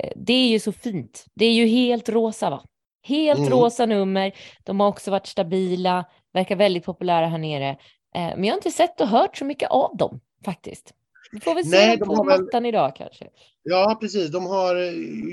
eh, 0.00 0.12
det 0.16 0.32
är 0.32 0.48
ju 0.48 0.60
så 0.60 0.72
fint. 0.72 1.24
Det 1.34 1.44
är 1.44 1.52
ju 1.52 1.66
helt 1.66 2.08
rosa 2.08 2.50
va? 2.50 2.64
Helt 3.02 3.38
Mm. 3.38 3.50
rosa 3.50 3.86
nummer. 3.86 4.32
De 4.64 4.80
har 4.80 4.88
också 4.88 5.10
varit 5.10 5.26
stabila, 5.26 6.04
verkar 6.32 6.56
väldigt 6.56 6.84
populära 6.84 7.26
här 7.26 7.38
nere. 7.38 7.76
Men 8.14 8.44
jag 8.44 8.52
har 8.52 8.58
inte 8.58 8.70
sett 8.70 9.00
och 9.00 9.08
hört 9.08 9.36
så 9.36 9.44
mycket 9.44 9.70
av 9.70 9.96
dem 9.96 10.20
faktiskt. 10.44 10.94
Vi 11.32 11.40
får 11.40 11.54
väl 11.54 11.64
se 11.64 11.70
Nej, 11.70 11.98
på 11.98 12.24
väl- 12.24 12.40
mattan 12.42 12.66
idag 12.66 12.96
kanske. 12.96 13.26
Ja, 13.62 13.98
precis. 14.00 14.30
De 14.30 14.46
har, 14.46 14.74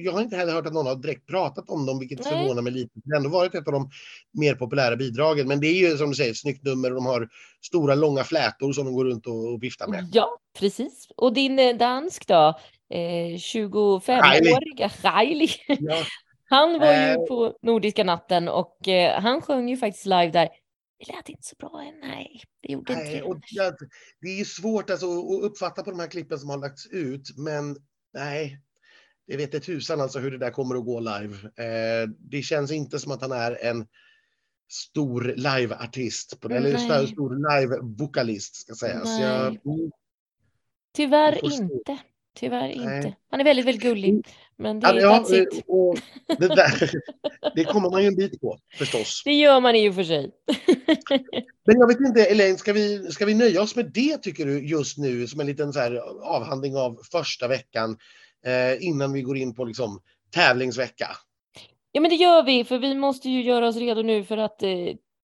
jag 0.05 0.11
har 0.11 0.21
inte 0.21 0.35
heller 0.35 0.53
hört 0.53 0.65
att 0.65 0.73
någon 0.73 0.85
har 0.87 0.95
direkt 0.95 1.27
pratat 1.27 1.69
om 1.69 1.85
dem, 1.85 1.99
vilket 1.99 2.19
Nej. 2.19 2.29
förvånar 2.33 2.61
mig 2.61 2.73
lite. 2.73 2.91
Det 2.93 3.11
har 3.11 3.17
ändå 3.17 3.29
varit 3.29 3.55
ett 3.55 3.67
av 3.67 3.73
de 3.73 3.89
mer 4.33 4.55
populära 4.55 4.95
bidragen. 4.95 5.47
Men 5.47 5.59
det 5.59 5.67
är 5.67 5.73
ju 5.89 5.97
som 5.97 6.09
du 6.09 6.15
säger 6.15 6.31
ett 6.31 6.37
snyggt 6.37 6.63
nummer 6.63 6.89
och 6.89 6.95
de 6.95 7.05
har 7.05 7.27
stora 7.65 7.95
långa 7.95 8.23
flätor 8.23 8.73
som 8.73 8.85
de 8.85 8.93
går 8.93 9.05
runt 9.05 9.27
och, 9.27 9.53
och 9.53 9.63
viftar 9.63 9.87
med. 9.87 10.09
Ja, 10.13 10.37
precis. 10.59 11.07
Och 11.17 11.33
din 11.33 11.59
eh, 11.59 11.75
dansk 11.77 12.27
då? 12.27 12.53
Eh, 12.93 13.35
25-åriga 13.37 14.91
Riley. 15.03 15.47
Ja, 15.67 15.95
Han 16.49 16.79
var 16.79 16.87
ju 16.93 16.93
Eh. 16.93 17.15
på 17.15 17.53
Nordiska 17.61 18.03
natten 18.03 18.47
och 18.47 18.87
eh, 18.87 19.21
han 19.21 19.41
sjöng 19.41 19.69
ju 19.69 19.77
faktiskt 19.77 20.05
live 20.05 20.29
där. 20.29 20.49
Det 20.99 21.13
lät 21.15 21.29
inte 21.29 21.43
så 21.47 21.55
bra. 21.59 21.91
Nej, 22.01 22.41
det 22.61 22.73
gjorde 22.73 22.93
inte 22.93 23.05
nej, 23.05 23.15
det. 23.15 23.23
och 23.23 23.39
jag, 23.51 23.73
det 24.21 24.39
är 24.39 24.45
svårt 24.45 24.89
alltså, 24.89 25.19
att 25.19 25.43
uppfatta 25.43 25.83
på 25.83 25.91
de 25.91 25.99
här 25.99 26.07
klippen 26.07 26.39
som 26.39 26.49
har 26.49 26.57
lagts 26.57 26.87
ut, 26.87 27.37
men 27.37 27.77
nej. 28.13 28.61
Det 29.27 29.37
vet 29.37 29.53
ett 29.53 29.63
tusan 29.63 30.01
alltså 30.01 30.19
hur 30.19 30.31
det 30.31 30.37
där 30.37 30.51
kommer 30.51 30.75
att 30.75 30.85
gå 30.85 30.99
live. 30.99 31.35
Eh, 31.45 32.09
det 32.19 32.41
känns 32.41 32.71
inte 32.71 32.99
som 32.99 33.11
att 33.11 33.21
han 33.21 33.31
är 33.31 33.65
en 33.65 33.87
stor 34.69 35.33
liveartist, 35.37 36.41
det, 36.41 36.55
eller 36.55 36.77
stor, 36.77 37.07
stor 37.07 37.35
live-vokalist 37.49 38.55
ska 38.55 38.75
sägas. 38.75 39.05
Nej. 39.05 39.21
Jag, 39.21 39.57
Tyvärr 40.93 41.45
inte. 41.45 41.97
Tyvärr 42.39 42.75
Nej. 42.75 42.97
inte. 42.97 43.15
Han 43.31 43.39
är 43.39 43.43
väldigt, 43.43 43.65
väldigt 43.65 43.83
gullig. 43.83 44.27
Men 44.57 44.79
det, 44.79 44.87
Ja, 44.87 44.99
ja, 44.99 45.23
that's 45.23 45.41
it. 45.41 45.63
och 45.67 45.97
det, 46.39 46.47
där, 46.47 46.91
det 47.55 47.63
kommer 47.63 47.89
man 47.89 48.01
ju 48.01 48.07
en 48.07 48.15
bit 48.15 48.41
på 48.41 48.57
förstås. 48.77 49.21
Det 49.25 49.33
gör 49.33 49.59
man 49.59 49.75
i 49.75 49.89
och 49.89 49.95
för 49.95 50.03
sig. 50.03 50.31
Men 51.65 51.79
jag 51.79 51.87
vet 51.87 51.99
inte, 51.99 52.25
Elaine, 52.25 52.57
ska 52.57 52.73
vi, 52.73 53.11
ska 53.11 53.25
vi 53.25 53.33
nöja 53.33 53.61
oss 53.61 53.75
med 53.75 53.91
det 53.93 54.17
tycker 54.17 54.45
du 54.45 54.67
just 54.67 54.97
nu 54.97 55.27
som 55.27 55.39
en 55.39 55.47
liten 55.47 55.73
så 55.73 55.79
här 55.79 55.95
avhandling 56.23 56.75
av 56.75 56.99
första 57.11 57.47
veckan 57.47 57.97
eh, 58.45 58.87
innan 58.87 59.13
vi 59.13 59.21
går 59.21 59.37
in 59.37 59.55
på 59.55 59.65
liksom 59.65 59.99
tävlingsvecka? 60.31 61.07
Ja, 61.91 62.01
men 62.01 62.09
det 62.09 62.15
gör 62.15 62.43
vi, 62.43 62.63
för 62.63 62.79
vi 62.79 62.95
måste 62.95 63.29
ju 63.29 63.41
göra 63.43 63.67
oss 63.67 63.75
redo 63.75 64.01
nu 64.01 64.23
för 64.23 64.37
att 64.37 64.63
eh, 64.63 64.69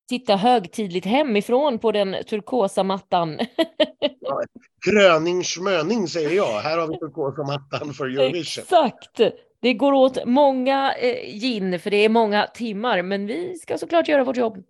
titta 0.09 0.35
högtidligt 0.35 1.05
hemifrån 1.05 1.79
på 1.79 1.91
den 1.91 2.15
turkosa 2.29 2.83
mattan. 2.83 3.39
Kröning 4.85 5.43
schmöning 5.43 6.07
säger 6.07 6.29
jag. 6.29 6.59
Här 6.59 6.77
har 6.77 6.87
vi 6.87 6.97
turkosa 6.97 7.43
mattan 7.43 7.93
för 7.93 8.05
Eurovision. 8.05 8.41
Exakt! 8.41 9.19
Det 9.61 9.73
går 9.73 9.93
åt 9.93 10.25
många 10.25 10.93
eh, 10.93 11.39
gin, 11.39 11.79
för 11.79 11.89
det 11.89 11.97
är 11.97 12.09
många 12.09 12.47
timmar, 12.47 13.01
men 13.01 13.25
vi 13.27 13.55
ska 13.55 13.77
såklart 13.77 14.07
göra 14.07 14.23
vårt 14.23 14.37
jobb. 14.37 14.63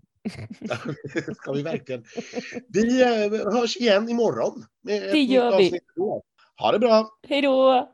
Det 1.13 1.36
ska 1.36 1.52
vi 1.52 1.62
verkligen. 1.63 2.04
Vi 2.67 3.02
eh, 3.02 3.54
hörs 3.54 3.78
igen 3.78 4.10
imorgon. 4.10 4.65
Med 4.84 5.02
Det 5.02 5.19
gör 5.19 5.58
vi. 5.58 5.65
avsnitt. 5.65 5.84
Ha 6.58 6.72
det 6.72 6.80
bra! 6.80 7.10
Hej 7.28 7.41
då! 7.41 7.89